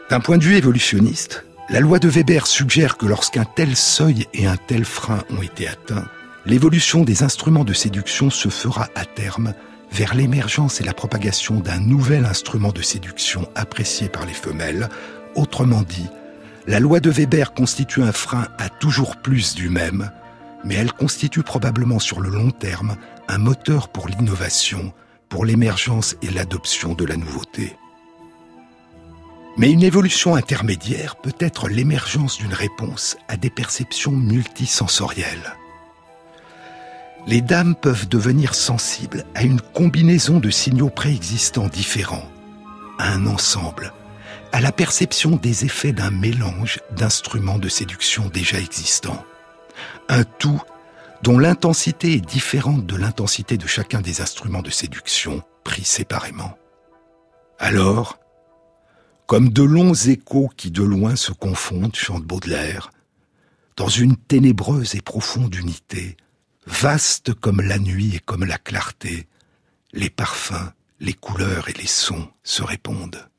D'un 0.09 0.19
point 0.19 0.37
de 0.37 0.43
vue 0.43 0.55
évolutionniste, 0.55 1.45
la 1.69 1.79
loi 1.81 1.99
de 1.99 2.07
Weber 2.07 2.47
suggère 2.47 2.97
que 2.97 3.05
lorsqu'un 3.05 3.43
tel 3.43 3.75
seuil 3.75 4.25
et 4.33 4.47
un 4.47 4.55
tel 4.55 4.85
frein 4.85 5.23
ont 5.29 5.41
été 5.41 5.67
atteints, 5.67 6.07
l'évolution 6.45 7.03
des 7.03 7.23
instruments 7.23 7.65
de 7.65 7.73
séduction 7.73 8.29
se 8.29 8.47
fera 8.47 8.87
à 8.95 9.03
terme 9.03 9.53
vers 9.91 10.15
l'émergence 10.15 10.79
et 10.79 10.85
la 10.85 10.93
propagation 10.93 11.59
d'un 11.59 11.79
nouvel 11.79 12.25
instrument 12.25 12.71
de 12.71 12.81
séduction 12.81 13.49
apprécié 13.55 14.07
par 14.07 14.25
les 14.25 14.33
femelles. 14.33 14.87
Autrement 15.35 15.81
dit, 15.81 16.07
la 16.67 16.79
loi 16.79 17.01
de 17.01 17.09
Weber 17.09 17.53
constitue 17.53 18.01
un 18.01 18.13
frein 18.13 18.47
à 18.57 18.69
toujours 18.69 19.17
plus 19.17 19.53
du 19.53 19.69
même, 19.69 20.09
mais 20.63 20.75
elle 20.75 20.93
constitue 20.93 21.43
probablement 21.43 21.99
sur 21.99 22.21
le 22.21 22.29
long 22.29 22.51
terme 22.51 22.95
un 23.27 23.37
moteur 23.37 23.89
pour 23.89 24.07
l'innovation, 24.07 24.93
pour 25.27 25.43
l'émergence 25.43 26.15
et 26.21 26.29
l'adoption 26.29 26.93
de 26.93 27.03
la 27.03 27.17
nouveauté. 27.17 27.75
Mais 29.57 29.71
une 29.71 29.81
évolution 29.81 30.35
intermédiaire 30.35 31.15
peut 31.15 31.35
être 31.39 31.67
l'émergence 31.67 32.37
d'une 32.37 32.53
réponse 32.53 33.17
à 33.27 33.37
des 33.37 33.49
perceptions 33.49 34.11
multisensorielles. 34.11 35.55
Les 37.25 37.41
dames 37.41 37.75
peuvent 37.75 38.07
devenir 38.07 38.53
sensibles 38.53 39.25
à 39.33 39.43
une 39.43 39.59
combinaison 39.59 40.39
de 40.39 40.51
signaux 40.51 40.91
préexistants 40.91 41.67
différents, 41.67 42.29
à 42.99 43.11
un 43.11 43.25
ensemble, 43.25 43.93
à 44.51 44.61
la 44.61 44.71
perception 44.71 45.35
des 45.35 45.65
effets 45.65 45.91
d'un 45.91 46.11
mélange 46.11 46.79
d'instruments 46.91 47.59
de 47.59 47.67
séduction 47.67 48.29
déjà 48.29 48.59
existants. 48.59 49.25
Un 50.07 50.23
tout 50.23 50.61
dont 51.23 51.39
l'intensité 51.39 52.13
est 52.13 52.25
différente 52.25 52.85
de 52.85 52.95
l'intensité 52.95 53.57
de 53.57 53.67
chacun 53.67 54.01
des 54.01 54.21
instruments 54.21 54.61
de 54.61 54.69
séduction 54.69 55.41
pris 55.63 55.83
séparément. 55.83 56.55
Alors, 57.59 58.19
comme 59.27 59.49
de 59.49 59.61
longs 59.61 59.93
échos 59.93 60.49
qui 60.55 60.71
de 60.71 60.83
loin 60.83 61.17
se 61.17 61.33
confondent, 61.33 61.95
chante 61.95 62.23
Baudelaire, 62.23 62.89
dans 63.75 63.89
une 63.89 64.15
ténébreuse 64.15 64.95
et 64.95 65.01
profonde 65.01 65.53
unité, 65.53 66.15
vaste 66.65 67.33
comme 67.33 67.61
la 67.61 67.77
nuit 67.77 68.15
et 68.15 68.19
comme 68.19 68.45
la 68.45 68.57
clarté, 68.57 69.27
les 69.91 70.09
parfums, 70.09 70.71
les 71.01 71.13
couleurs 71.13 71.67
et 71.67 71.73
les 71.73 71.87
sons 71.87 72.29
se 72.43 72.63
répondent. 72.63 73.29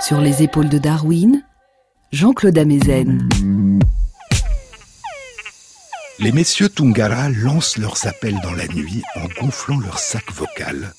Sur 0.00 0.20
les 0.20 0.44
épaules 0.44 0.68
de 0.68 0.78
Darwin, 0.78 1.42
Jean-Claude 2.12 2.56
Amezen. 2.56 3.28
Les 6.20 6.30
messieurs 6.30 6.68
Tungara 6.68 7.28
lancent 7.28 7.76
leurs 7.76 8.06
appels 8.06 8.38
dans 8.40 8.52
la 8.52 8.68
nuit 8.68 9.02
en 9.16 9.26
gonflant 9.40 9.80
leur 9.80 9.98
sac 9.98 10.30
vocal, 10.30 10.94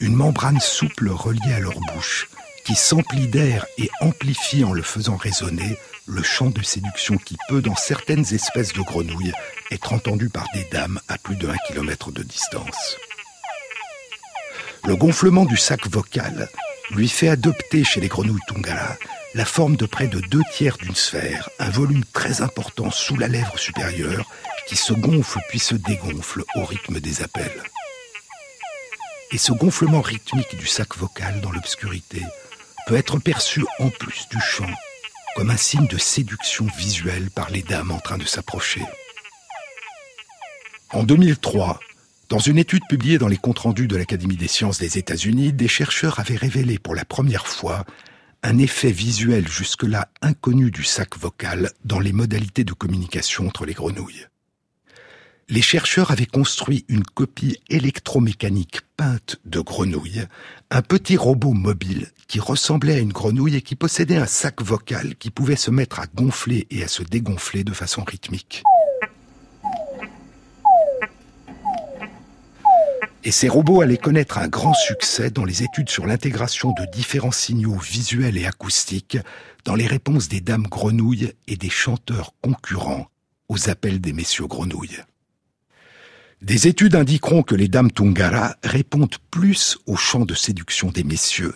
une 0.00 0.14
membrane 0.14 0.60
souple 0.60 1.08
reliée 1.08 1.54
à 1.54 1.60
leur 1.60 1.80
bouche, 1.94 2.28
qui 2.66 2.74
s'emplit 2.74 3.28
d'air 3.28 3.64
et 3.78 3.88
amplifie 4.02 4.64
en 4.64 4.74
le 4.74 4.82
faisant 4.82 5.16
résonner 5.16 5.78
le 6.06 6.22
chant 6.22 6.50
de 6.50 6.62
séduction 6.62 7.16
qui 7.16 7.38
peut, 7.48 7.62
dans 7.62 7.76
certaines 7.76 8.34
espèces 8.34 8.74
de 8.74 8.82
grenouilles, 8.82 9.32
être 9.70 9.94
entendu 9.94 10.28
par 10.28 10.48
des 10.52 10.66
dames 10.70 11.00
à 11.08 11.16
plus 11.16 11.36
de 11.36 11.48
1 11.48 11.54
km 11.68 12.12
de 12.12 12.24
distance. 12.24 12.98
Le 14.86 14.96
gonflement 14.96 15.46
du 15.46 15.56
sac 15.56 15.88
vocal 15.88 16.50
lui 16.92 17.08
fait 17.08 17.28
adopter 17.28 17.84
chez 17.84 18.00
les 18.00 18.08
grenouilles 18.08 18.40
Tungara 18.46 18.96
la 19.34 19.44
forme 19.44 19.76
de 19.76 19.86
près 19.86 20.08
de 20.08 20.20
deux 20.20 20.42
tiers 20.52 20.76
d'une 20.76 20.94
sphère, 20.94 21.48
un 21.58 21.70
volume 21.70 22.04
très 22.12 22.42
important 22.42 22.90
sous 22.90 23.16
la 23.16 23.28
lèvre 23.28 23.58
supérieure 23.58 24.28
qui 24.68 24.76
se 24.76 24.92
gonfle 24.92 25.38
puis 25.48 25.58
se 25.58 25.74
dégonfle 25.74 26.44
au 26.54 26.64
rythme 26.64 27.00
des 27.00 27.22
appels. 27.22 27.62
Et 29.30 29.38
ce 29.38 29.52
gonflement 29.52 30.02
rythmique 30.02 30.56
du 30.56 30.66
sac 30.66 30.96
vocal 30.96 31.40
dans 31.40 31.50
l'obscurité 31.50 32.22
peut 32.86 32.96
être 32.96 33.18
perçu 33.18 33.64
en 33.78 33.88
plus 33.88 34.28
du 34.30 34.38
chant 34.40 34.70
comme 35.34 35.50
un 35.50 35.56
signe 35.56 35.86
de 35.86 35.96
séduction 35.96 36.66
visuelle 36.76 37.30
par 37.30 37.50
les 37.50 37.62
dames 37.62 37.90
en 37.90 38.00
train 38.00 38.18
de 38.18 38.26
s'approcher. 38.26 38.82
En 40.90 41.04
2003, 41.04 41.80
dans 42.32 42.38
une 42.38 42.56
étude 42.56 42.86
publiée 42.88 43.18
dans 43.18 43.28
les 43.28 43.36
comptes 43.36 43.58
rendus 43.58 43.88
de 43.88 43.94
l'Académie 43.94 44.38
des 44.38 44.48
sciences 44.48 44.78
des 44.78 44.96
États-Unis, 44.96 45.52
des 45.52 45.68
chercheurs 45.68 46.18
avaient 46.18 46.34
révélé 46.34 46.78
pour 46.78 46.94
la 46.94 47.04
première 47.04 47.46
fois 47.46 47.84
un 48.42 48.56
effet 48.56 48.90
visuel 48.90 49.46
jusque-là 49.46 50.08
inconnu 50.22 50.70
du 50.70 50.82
sac 50.82 51.18
vocal 51.18 51.72
dans 51.84 52.00
les 52.00 52.14
modalités 52.14 52.64
de 52.64 52.72
communication 52.72 53.46
entre 53.46 53.66
les 53.66 53.74
grenouilles. 53.74 54.28
Les 55.50 55.60
chercheurs 55.60 56.10
avaient 56.10 56.24
construit 56.24 56.86
une 56.88 57.04
copie 57.04 57.58
électromécanique 57.68 58.80
peinte 58.96 59.36
de 59.44 59.60
grenouille, 59.60 60.24
un 60.70 60.80
petit 60.80 61.18
robot 61.18 61.52
mobile 61.52 62.12
qui 62.28 62.40
ressemblait 62.40 62.94
à 62.94 63.00
une 63.00 63.12
grenouille 63.12 63.56
et 63.56 63.60
qui 63.60 63.76
possédait 63.76 64.16
un 64.16 64.24
sac 64.24 64.62
vocal 64.62 65.16
qui 65.16 65.30
pouvait 65.30 65.54
se 65.54 65.70
mettre 65.70 66.00
à 66.00 66.06
gonfler 66.06 66.66
et 66.70 66.82
à 66.82 66.88
se 66.88 67.02
dégonfler 67.02 67.62
de 67.62 67.74
façon 67.74 68.04
rythmique. 68.04 68.62
Et 73.24 73.30
ces 73.30 73.48
robots 73.48 73.82
allaient 73.82 73.98
connaître 73.98 74.38
un 74.38 74.48
grand 74.48 74.74
succès 74.74 75.30
dans 75.30 75.44
les 75.44 75.62
études 75.62 75.88
sur 75.88 76.06
l'intégration 76.06 76.72
de 76.72 76.84
différents 76.86 77.30
signaux 77.30 77.78
visuels 77.78 78.36
et 78.36 78.46
acoustiques 78.46 79.18
dans 79.64 79.76
les 79.76 79.86
réponses 79.86 80.28
des 80.28 80.40
dames 80.40 80.66
grenouilles 80.66 81.32
et 81.46 81.56
des 81.56 81.70
chanteurs 81.70 82.34
concurrents 82.42 83.06
aux 83.48 83.70
appels 83.70 84.00
des 84.00 84.12
messieurs 84.12 84.48
grenouilles. 84.48 84.98
Des 86.40 86.66
études 86.66 86.96
indiqueront 86.96 87.44
que 87.44 87.54
les 87.54 87.68
dames 87.68 87.92
Tungara 87.92 88.56
répondent 88.64 89.14
plus 89.30 89.78
au 89.86 89.94
chant 89.94 90.24
de 90.24 90.34
séduction 90.34 90.90
des 90.90 91.04
messieurs 91.04 91.54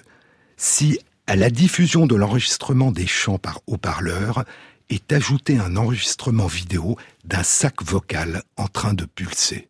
si, 0.57 1.01
à 1.27 1.35
la 1.35 1.51
diffusion 1.51 2.07
de 2.07 2.15
l'enregistrement 2.15 2.93
des 2.93 3.09
chants 3.09 3.39
par 3.39 3.61
haut-parleur, 3.67 4.45
est 4.89 5.13
ajouté 5.13 5.59
un 5.59 5.77
enregistrement 5.77 6.47
vidéo 6.47 6.97
d'un 7.25 7.43
sac 7.43 7.83
vocal 7.83 8.45
en 8.57 8.69
train 8.69 8.95
de 8.95 9.05
pulser. 9.05 9.69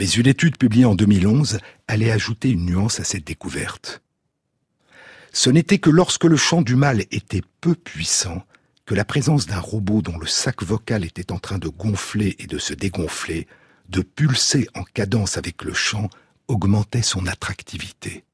Mais 0.00 0.08
une 0.08 0.28
étude 0.28 0.56
publiée 0.56 0.86
en 0.86 0.94
2011 0.94 1.58
allait 1.86 2.10
ajouter 2.10 2.48
une 2.48 2.64
nuance 2.64 3.00
à 3.00 3.04
cette 3.04 3.26
découverte. 3.26 4.00
Ce 5.34 5.50
n'était 5.50 5.76
que 5.76 5.90
lorsque 5.90 6.24
le 6.24 6.38
chant 6.38 6.62
du 6.62 6.74
mâle 6.74 7.04
était 7.10 7.42
peu 7.60 7.74
puissant 7.74 8.42
que 8.86 8.94
la 8.94 9.04
présence 9.04 9.46
d'un 9.46 9.60
robot 9.60 10.00
dont 10.00 10.16
le 10.16 10.26
sac 10.26 10.62
vocal 10.62 11.04
était 11.04 11.32
en 11.32 11.38
train 11.38 11.58
de 11.58 11.68
gonfler 11.68 12.34
et 12.38 12.46
de 12.46 12.56
se 12.56 12.72
dégonfler, 12.72 13.46
de 13.90 14.00
pulser 14.00 14.66
en 14.74 14.84
cadence 14.84 15.36
avec 15.36 15.64
le 15.64 15.74
chant, 15.74 16.08
augmentait 16.48 17.02
son 17.02 17.26
attractivité. 17.26 18.24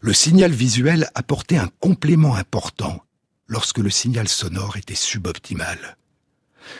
Le 0.00 0.12
signal 0.12 0.50
visuel 0.50 1.08
apportait 1.14 1.56
un 1.56 1.70
complément 1.78 2.34
important 2.34 3.00
lorsque 3.46 3.78
le 3.78 3.90
signal 3.90 4.26
sonore 4.26 4.76
était 4.76 4.96
suboptimal. 4.96 5.96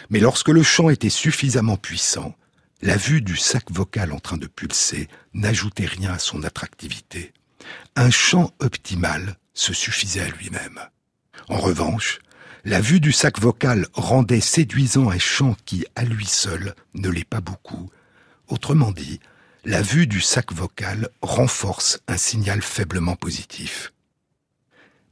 Mais 0.08 0.18
lorsque 0.18 0.48
le 0.48 0.64
chant 0.64 0.90
était 0.90 1.10
suffisamment 1.10 1.76
puissant, 1.76 2.34
la 2.82 2.96
vue 2.96 3.20
du 3.20 3.36
sac 3.36 3.70
vocal 3.70 4.12
en 4.12 4.18
train 4.18 4.38
de 4.38 4.46
pulser 4.46 5.08
n'ajoutait 5.34 5.86
rien 5.86 6.12
à 6.12 6.18
son 6.18 6.42
attractivité. 6.44 7.32
Un 7.94 8.10
chant 8.10 8.52
optimal 8.58 9.36
se 9.52 9.74
suffisait 9.74 10.22
à 10.22 10.28
lui-même. 10.28 10.80
En 11.48 11.58
revanche, 11.58 12.20
la 12.64 12.80
vue 12.80 13.00
du 13.00 13.12
sac 13.12 13.38
vocal 13.38 13.86
rendait 13.92 14.40
séduisant 14.40 15.10
un 15.10 15.18
chant 15.18 15.56
qui, 15.64 15.84
à 15.94 16.04
lui 16.04 16.26
seul, 16.26 16.74
ne 16.94 17.08
l'est 17.08 17.28
pas 17.28 17.40
beaucoup. 17.40 17.90
Autrement 18.48 18.92
dit, 18.92 19.20
la 19.64 19.82
vue 19.82 20.06
du 20.06 20.20
sac 20.20 20.52
vocal 20.52 21.08
renforce 21.20 22.00
un 22.08 22.16
signal 22.16 22.62
faiblement 22.62 23.16
positif. 23.16 23.92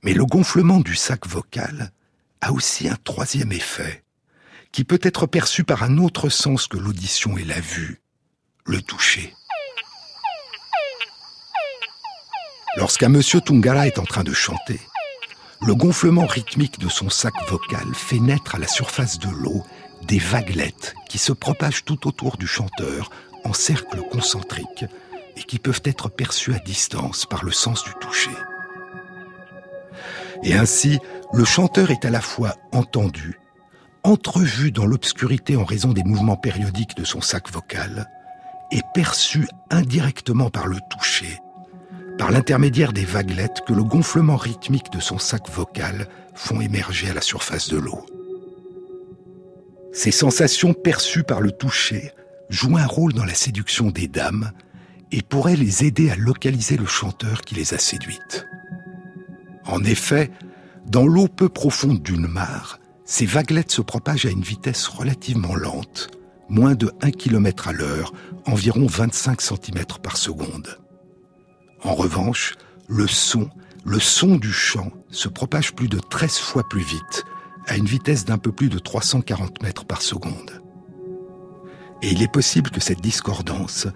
Mais 0.03 0.15
le 0.15 0.25
gonflement 0.25 0.81
du 0.81 0.95
sac 0.95 1.27
vocal 1.27 1.93
a 2.41 2.53
aussi 2.53 2.89
un 2.89 2.97
troisième 3.05 3.53
effet 3.53 4.05
qui 4.73 4.85
peut 4.85 5.01
être 5.03 5.27
perçu 5.27 5.65
par 5.65 5.83
un 5.83 5.99
autre 5.99 6.29
sens 6.29 6.67
que 6.67 6.77
l'audition 6.77 7.37
et 7.37 7.45
la 7.45 7.61
vue, 7.61 8.01
le 8.65 8.81
toucher. 8.83 9.35
Lorsqu'un 12.77 13.09
monsieur 13.09 13.41
Tungara 13.41 13.87
est 13.87 13.99
en 13.99 14.05
train 14.05 14.25
de 14.25 14.33
chanter, 14.33 14.81
le 15.67 15.75
gonflement 15.75 16.27
rythmique 16.27 16.79
de 16.79 16.89
son 16.89 17.11
sac 17.11 17.35
vocal 17.49 17.95
fait 17.95 18.21
naître 18.21 18.55
à 18.55 18.59
la 18.59 18.69
surface 18.69 19.19
de 19.19 19.29
l'eau 19.29 19.65
des 20.03 20.19
vaguelettes 20.19 20.95
qui 21.09 21.19
se 21.19 21.33
propagent 21.33 21.85
tout 21.85 22.07
autour 22.07 22.37
du 22.37 22.47
chanteur 22.47 23.11
en 23.45 23.53
cercles 23.53 24.03
concentriques 24.11 24.85
et 25.37 25.43
qui 25.43 25.59
peuvent 25.59 25.83
être 25.85 26.09
perçues 26.09 26.55
à 26.55 26.59
distance 26.59 27.27
par 27.27 27.45
le 27.45 27.51
sens 27.51 27.85
du 27.85 27.93
toucher. 28.01 28.31
Et 30.45 30.55
ainsi, 30.55 31.01
le 31.33 31.45
chanteur 31.45 31.91
est 31.91 32.05
à 32.05 32.11
la 32.11 32.21
fois 32.21 32.55
entendu 32.73 33.39
entrevu 34.09 34.73
dans 34.73 34.87
l'obscurité 34.87 35.57
en 35.57 35.65
raison 35.65 35.93
des 35.93 36.03
mouvements 36.03 36.37
périodiques 36.37 36.97
de 36.97 37.05
son 37.05 37.21
sac 37.21 37.53
vocal, 37.53 38.09
et 38.73 38.81
perçu 38.95 39.47
indirectement 39.71 40.51
par 40.51 40.67
le 40.67 40.79
toucher, 40.91 41.39
par 42.17 42.31
l'intermédiaire 42.31 42.93
des 42.93 43.05
vaguelettes 43.05 43.63
que 43.67 43.75
le 43.75 43.85
gonflement 43.85 44.37
rythmique 44.37 44.91
de 44.93 45.01
son 45.01 45.19
sac 45.19 45.51
vocal 45.51 46.09
font 46.35 46.61
émerger 46.61 47.11
à 47.11 47.15
la 47.15 47.21
surface 47.21 47.69
de 47.69 47.77
l'eau. 47.77 48.05
Ces 49.93 50.11
sensations 50.11 50.73
perçues 50.73 51.25
par 51.25 51.41
le 51.41 51.53
toucher 51.53 52.13
jouent 52.49 52.79
un 52.79 52.87
rôle 52.87 53.13
dans 53.13 53.25
la 53.25 53.35
séduction 53.35 53.91
des 53.91 54.09
dames 54.09 54.53
et 55.13 55.23
pourraient 55.23 55.57
les 55.57 55.85
aider 55.85 56.11
à 56.11 56.17
localiser 56.17 56.77
le 56.77 56.87
chanteur 56.87 57.43
qui 57.43 57.55
les 57.55 57.75
a 57.75 57.79
séduites. 57.79 58.47
En 59.67 59.85
effet, 59.85 60.31
dans 60.87 61.07
l'eau 61.07 61.29
peu 61.29 61.49
profonde 61.49 62.03
d'une 62.03 62.27
mare, 62.27 62.79
ces 63.11 63.25
vaguelettes 63.25 63.73
se 63.73 63.81
propagent 63.81 64.27
à 64.27 64.31
une 64.31 64.43
vitesse 64.43 64.87
relativement 64.87 65.55
lente, 65.55 66.11
moins 66.51 66.75
de 66.75 66.93
1 67.01 67.11
km 67.11 67.69
à 67.69 67.73
l'heure, 67.73 68.13
environ 68.45 68.87
25 68.87 69.41
cm 69.41 69.85
par 70.03 70.19
seconde. 70.19 70.79
En 71.83 71.95
revanche, 71.95 72.55
le 72.87 73.07
son, 73.07 73.49
le 73.87 73.99
son 73.99 74.37
du 74.37 74.53
chant 74.53 74.91
se 75.09 75.29
propage 75.29 75.75
plus 75.75 75.89
de 75.89 75.99
13 75.99 76.37
fois 76.37 76.69
plus 76.69 76.83
vite, 76.83 77.25
à 77.67 77.79
une 77.79 77.87
vitesse 77.87 78.27
d'un 78.27 78.37
peu 78.37 78.53
plus 78.53 78.69
de 78.69 78.79
340 78.79 79.63
mètres 79.63 79.87
par 79.87 80.03
seconde. 80.03 80.63
Et 82.03 82.11
il 82.11 82.23
est 82.23 82.31
possible 82.31 82.69
que 82.69 82.81
cette 82.81 83.01
discordance 83.01 83.87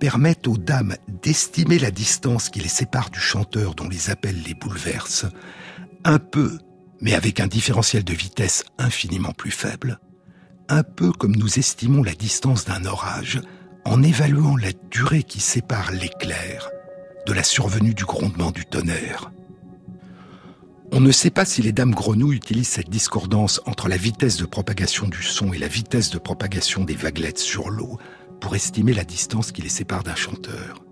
permette 0.00 0.48
aux 0.48 0.56
dames 0.56 0.96
d'estimer 1.22 1.78
la 1.78 1.90
distance 1.90 2.48
qui 2.48 2.60
les 2.60 2.68
sépare 2.68 3.10
du 3.10 3.20
chanteur 3.20 3.74
dont 3.74 3.90
les 3.90 4.08
appels 4.08 4.42
les 4.42 4.54
bouleversent, 4.54 5.26
un 6.04 6.18
peu 6.18 6.58
mais 7.04 7.14
avec 7.14 7.38
un 7.38 7.46
différentiel 7.46 8.02
de 8.02 8.14
vitesse 8.14 8.64
infiniment 8.78 9.32
plus 9.32 9.50
faible, 9.50 10.00
un 10.70 10.82
peu 10.82 11.12
comme 11.12 11.36
nous 11.36 11.58
estimons 11.58 12.02
la 12.02 12.14
distance 12.14 12.64
d'un 12.64 12.86
orage 12.86 13.42
en 13.84 14.02
évaluant 14.02 14.56
la 14.56 14.72
durée 14.90 15.22
qui 15.22 15.40
sépare 15.40 15.92
l'éclair 15.92 16.70
de 17.26 17.34
la 17.34 17.42
survenue 17.42 17.92
du 17.92 18.06
grondement 18.06 18.50
du 18.50 18.64
tonnerre. 18.64 19.30
On 20.92 21.00
ne 21.00 21.12
sait 21.12 21.30
pas 21.30 21.44
si 21.44 21.60
les 21.60 21.72
dames 21.72 21.94
grenouilles 21.94 22.36
utilisent 22.36 22.68
cette 22.68 22.88
discordance 22.88 23.60
entre 23.66 23.88
la 23.88 23.98
vitesse 23.98 24.38
de 24.38 24.46
propagation 24.46 25.06
du 25.06 25.22
son 25.22 25.52
et 25.52 25.58
la 25.58 25.68
vitesse 25.68 26.08
de 26.08 26.18
propagation 26.18 26.84
des 26.84 26.96
vaguelettes 26.96 27.38
sur 27.38 27.68
l'eau 27.68 27.98
pour 28.40 28.56
estimer 28.56 28.94
la 28.94 29.04
distance 29.04 29.52
qui 29.52 29.60
les 29.60 29.68
sépare 29.68 30.04
d'un 30.04 30.14
chanteur. 30.14 30.83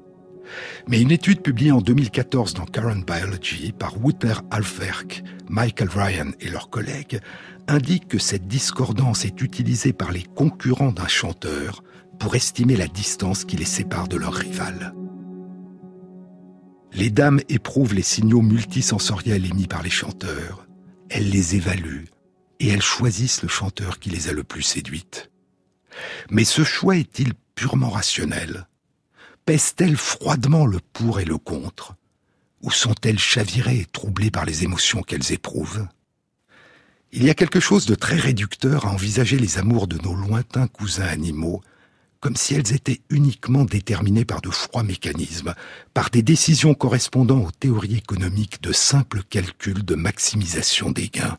Mais 0.89 1.01
une 1.01 1.11
étude 1.11 1.43
publiée 1.43 1.73
en 1.73 1.81
2014 1.81 2.55
dans 2.55 2.67
Current 2.67 3.05
Biology 3.07 3.73
par 3.73 4.03
Wouter 4.03 4.35
Alferk, 4.51 5.23
Michael 5.49 5.89
Ryan 5.89 6.31
et 6.41 6.49
leurs 6.49 6.71
collègues 6.71 7.21
indique 7.69 8.09
que 8.09 8.19
cette 8.19 8.49
discordance 8.49 9.25
est 9.25 9.41
utilisée 9.41 9.93
par 9.93 10.13
les 10.13 10.23
concurrents 10.23 10.93
d'un 10.93 11.09
chanteur 11.09 11.83
pour 12.19 12.35
estimer 12.35 12.77
la 12.77 12.89
distance 12.89 13.45
qui 13.45 13.57
les 13.57 13.65
sépare 13.65 14.09
de 14.09 14.17
leur 14.17 14.35
rival. 14.35 14.95
Les 16.93 17.11
dames 17.11 17.41
éprouvent 17.49 17.95
les 17.95 18.03
signaux 18.03 18.43
multisensoriels 18.43 19.47
émis 19.47 19.67
par 19.67 19.83
les 19.83 19.91
chanteurs, 19.91 20.67
elles 21.09 21.31
les 21.31 21.57
évaluent 21.57 22.07
et 22.61 22.69
elles 22.69 22.83
choisissent 22.83 23.43
le 23.43 23.49
chanteur 23.49 23.99
qui 23.99 24.11
les 24.11 24.29
a 24.29 24.33
le 24.33 24.45
plus 24.45 24.63
séduites. 24.63 25.31
Mais 26.31 26.45
ce 26.45 26.65
choix 26.65 26.97
est-il 26.97 27.33
purement 27.55 27.91
rationnel? 27.91 28.67
Pèsent-elles 29.45 29.97
froidement 29.97 30.67
le 30.67 30.79
pour 30.93 31.21
et 31.21 31.25
le 31.25 31.39
contre? 31.39 31.95
Ou 32.63 32.71
sont-elles 32.71 33.19
chavirées 33.19 33.81
et 33.81 33.87
troublées 33.87 34.31
par 34.31 34.45
les 34.45 34.65
émotions 34.65 35.03
qu'elles 35.03 35.33
éprouvent? 35.33 35.87
Il 37.13 37.25
y 37.25 37.31
a 37.31 37.35
quelque 37.35 37.61
chose 37.61 37.87
de 37.87 37.95
très 37.95 38.17
réducteur 38.17 38.87
à 38.87 38.91
envisager 38.91 39.39
les 39.39 39.59
amours 39.59 39.87
de 39.87 39.99
nos 39.99 40.15
lointains 40.15 40.69
cousins 40.69 41.07
animaux 41.07 41.63
comme 42.23 42.37
si 42.37 42.55
elles 42.55 42.73
étaient 42.73 43.01
uniquement 43.11 43.65
déterminées 43.65 44.25
par 44.25 44.41
de 44.41 44.49
froids 44.49 44.85
mécanismes, 44.85 45.55
par 45.93 46.09
des 46.09 46.23
décisions 46.23 46.73
correspondant 46.73 47.41
aux 47.41 47.51
théories 47.51 47.97
économiques 47.97 48.63
de 48.63 48.73
simples 48.73 49.25
calculs 49.29 49.85
de 49.85 49.97
maximisation 49.97 50.93
des 50.93 51.09
gains. 51.09 51.37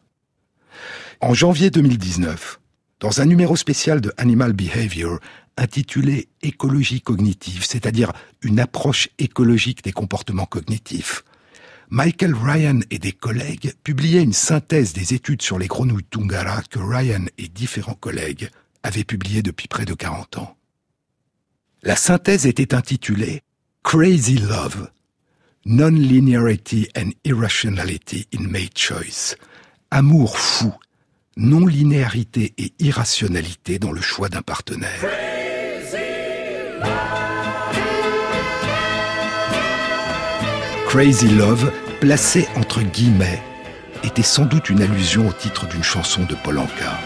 En 1.22 1.34
janvier 1.34 1.70
2019, 1.70 2.60
dans 3.00 3.22
un 3.22 3.26
numéro 3.26 3.56
spécial 3.56 4.02
de 4.02 4.12
Animal 4.18 4.52
Behavior 4.52 5.20
intitulé 5.58 6.30
Écologie 6.42 7.02
cognitive, 7.02 7.66
c'est-à-dire 7.66 8.12
une 8.42 8.60
approche 8.60 9.10
écologique 9.20 9.84
des 9.84 9.92
comportements 9.92 10.46
cognitifs, 10.46 11.24
Michael 11.90 12.34
Ryan 12.34 12.80
et 12.90 12.98
des 12.98 13.12
collègues 13.12 13.74
publiaient 13.84 14.24
une 14.24 14.34
synthèse 14.34 14.94
des 14.94 15.14
études 15.14 15.42
sur 15.42 15.60
les 15.60 15.68
grenouilles 15.68 16.04
Tungara 16.10 16.64
que 16.64 16.80
Ryan 16.80 17.26
et 17.38 17.48
différents 17.48 17.94
collègues 17.94 18.50
avaient 18.82 19.04
publiées 19.04 19.44
depuis 19.44 19.68
près 19.68 19.86
de 19.86 19.94
40 19.94 20.40
ans. 20.40 20.58
La 21.84 21.96
synthèse 21.96 22.48
était 22.48 22.74
intitulée 22.74 23.42
Crazy 23.84 24.38
Love, 24.38 24.90
Non-Linearity 25.66 26.88
and 26.98 27.12
Irrationality 27.26 28.28
in 28.34 28.48
Made 28.48 28.78
Choice. 28.78 29.36
Amour 29.92 30.40
fou, 30.40 30.74
non-linéarité 31.38 32.54
et 32.58 32.74
irrationalité 32.80 33.78
dans 33.78 33.92
le 33.92 34.02
choix 34.02 34.30
d'un 34.30 34.42
partenaire. 34.42 35.33
Crazy 40.88 41.28
Love, 41.30 41.72
placé 42.02 42.48
entre 42.56 42.82
guillemets, 42.82 43.42
était 44.04 44.22
sans 44.22 44.46
doute 44.46 44.70
une 44.70 44.82
allusion 44.82 45.28
au 45.28 45.34
titre 45.34 45.66
d'une 45.66 45.84
chanson 45.84 46.24
de 46.24 46.36
Polanka. 46.36 47.00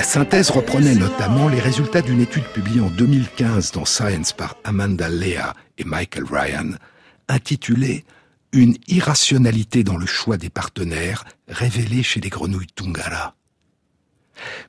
La 0.00 0.06
synthèse 0.06 0.48
reprenait 0.48 0.94
notamment 0.94 1.46
les 1.46 1.60
résultats 1.60 2.00
d'une 2.00 2.22
étude 2.22 2.46
publiée 2.54 2.80
en 2.80 2.88
2015 2.88 3.72
dans 3.72 3.84
Science 3.84 4.32
par 4.32 4.56
Amanda 4.64 5.10
Lea 5.10 5.52
et 5.76 5.84
Michael 5.84 6.24
Ryan, 6.24 6.70
intitulée 7.28 8.06
Une 8.52 8.78
irrationalité 8.88 9.84
dans 9.84 9.98
le 9.98 10.06
choix 10.06 10.38
des 10.38 10.48
partenaires 10.48 11.26
révélée 11.48 12.02
chez 12.02 12.18
les 12.18 12.30
grenouilles 12.30 12.72
Tungara. 12.74 13.34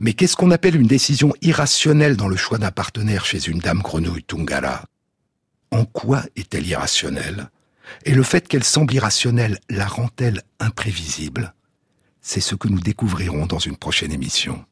Mais 0.02 0.12
qu'est-ce 0.12 0.36
qu'on 0.36 0.52
appelle 0.52 0.76
une 0.76 0.86
décision 0.86 1.32
irrationnelle 1.42 2.18
dans 2.18 2.28
le 2.28 2.36
choix 2.36 2.58
d'un 2.58 2.72
partenaire 2.72 3.24
chez 3.24 3.48
une 3.48 3.60
dame 3.60 3.80
grenouille 3.80 4.26
Tungara? 4.26 4.84
En 5.72 5.86
quoi 5.86 6.24
est-elle 6.36 6.68
irrationnelle? 6.68 7.50
Et 8.04 8.14
le 8.14 8.24
fait 8.24 8.50
qu'elle 8.50 8.66
semble 8.66 8.96
irrationnelle 8.96 9.60
la 9.70 9.88
rend-elle 9.88 10.42
imprévisible? 10.60 11.54
C'est 12.20 12.42
ce 12.42 12.54
que 12.54 12.68
nous 12.68 12.82
découvrirons 12.82 13.46
dans 13.46 13.60
une 13.60 13.78
prochaine 13.78 14.12
émission. 14.12 14.66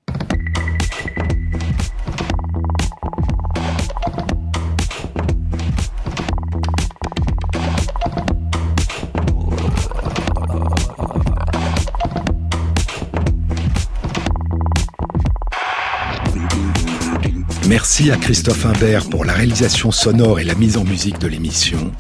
Merci 17.70 18.10
à 18.10 18.18
Christophe 18.18 18.66
Imbert 18.66 19.08
pour 19.10 19.26
la 19.26 19.34
réalisation 19.34 19.92
sonore 19.92 20.40
et 20.40 20.44
la 20.44 20.56
mise 20.56 20.76
en 20.76 20.84
musique 20.84 21.20
de 21.20 21.28
l'émission, 21.28 21.92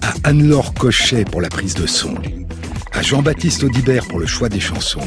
à 0.00 0.14
Anne-Laure 0.30 0.72
Cochet 0.72 1.26
pour 1.26 1.42
la 1.42 1.50
prise 1.50 1.74
de 1.74 1.86
son, 1.86 2.14
à 2.92 3.02
Jean-Baptiste 3.02 3.64
Audibert 3.64 4.08
pour 4.08 4.18
le 4.18 4.24
choix 4.24 4.48
des 4.48 4.60
chansons, 4.60 5.06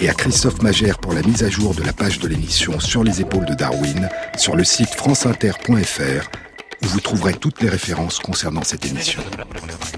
et 0.00 0.08
à 0.08 0.14
Christophe 0.14 0.62
Magère 0.62 0.98
pour 0.98 1.12
la 1.12 1.22
mise 1.22 1.44
à 1.44 1.48
jour 1.48 1.76
de 1.76 1.84
la 1.84 1.92
page 1.92 2.18
de 2.18 2.26
l'émission 2.26 2.80
sur 2.80 3.04
les 3.04 3.20
épaules 3.20 3.46
de 3.46 3.54
Darwin 3.54 4.08
sur 4.36 4.56
le 4.56 4.64
site 4.64 4.90
franceinter.fr 4.90 6.28
où 6.82 6.86
vous 6.88 7.00
trouverez 7.00 7.34
toutes 7.34 7.62
les 7.62 7.68
références 7.68 8.18
concernant 8.18 8.64
cette 8.64 8.84
émission. 8.84 9.22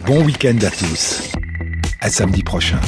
Bon 0.04 0.22
week-end 0.22 0.58
à 0.60 0.70
tous. 0.70 1.22
À 2.02 2.10
samedi 2.10 2.42
prochain. 2.42 2.80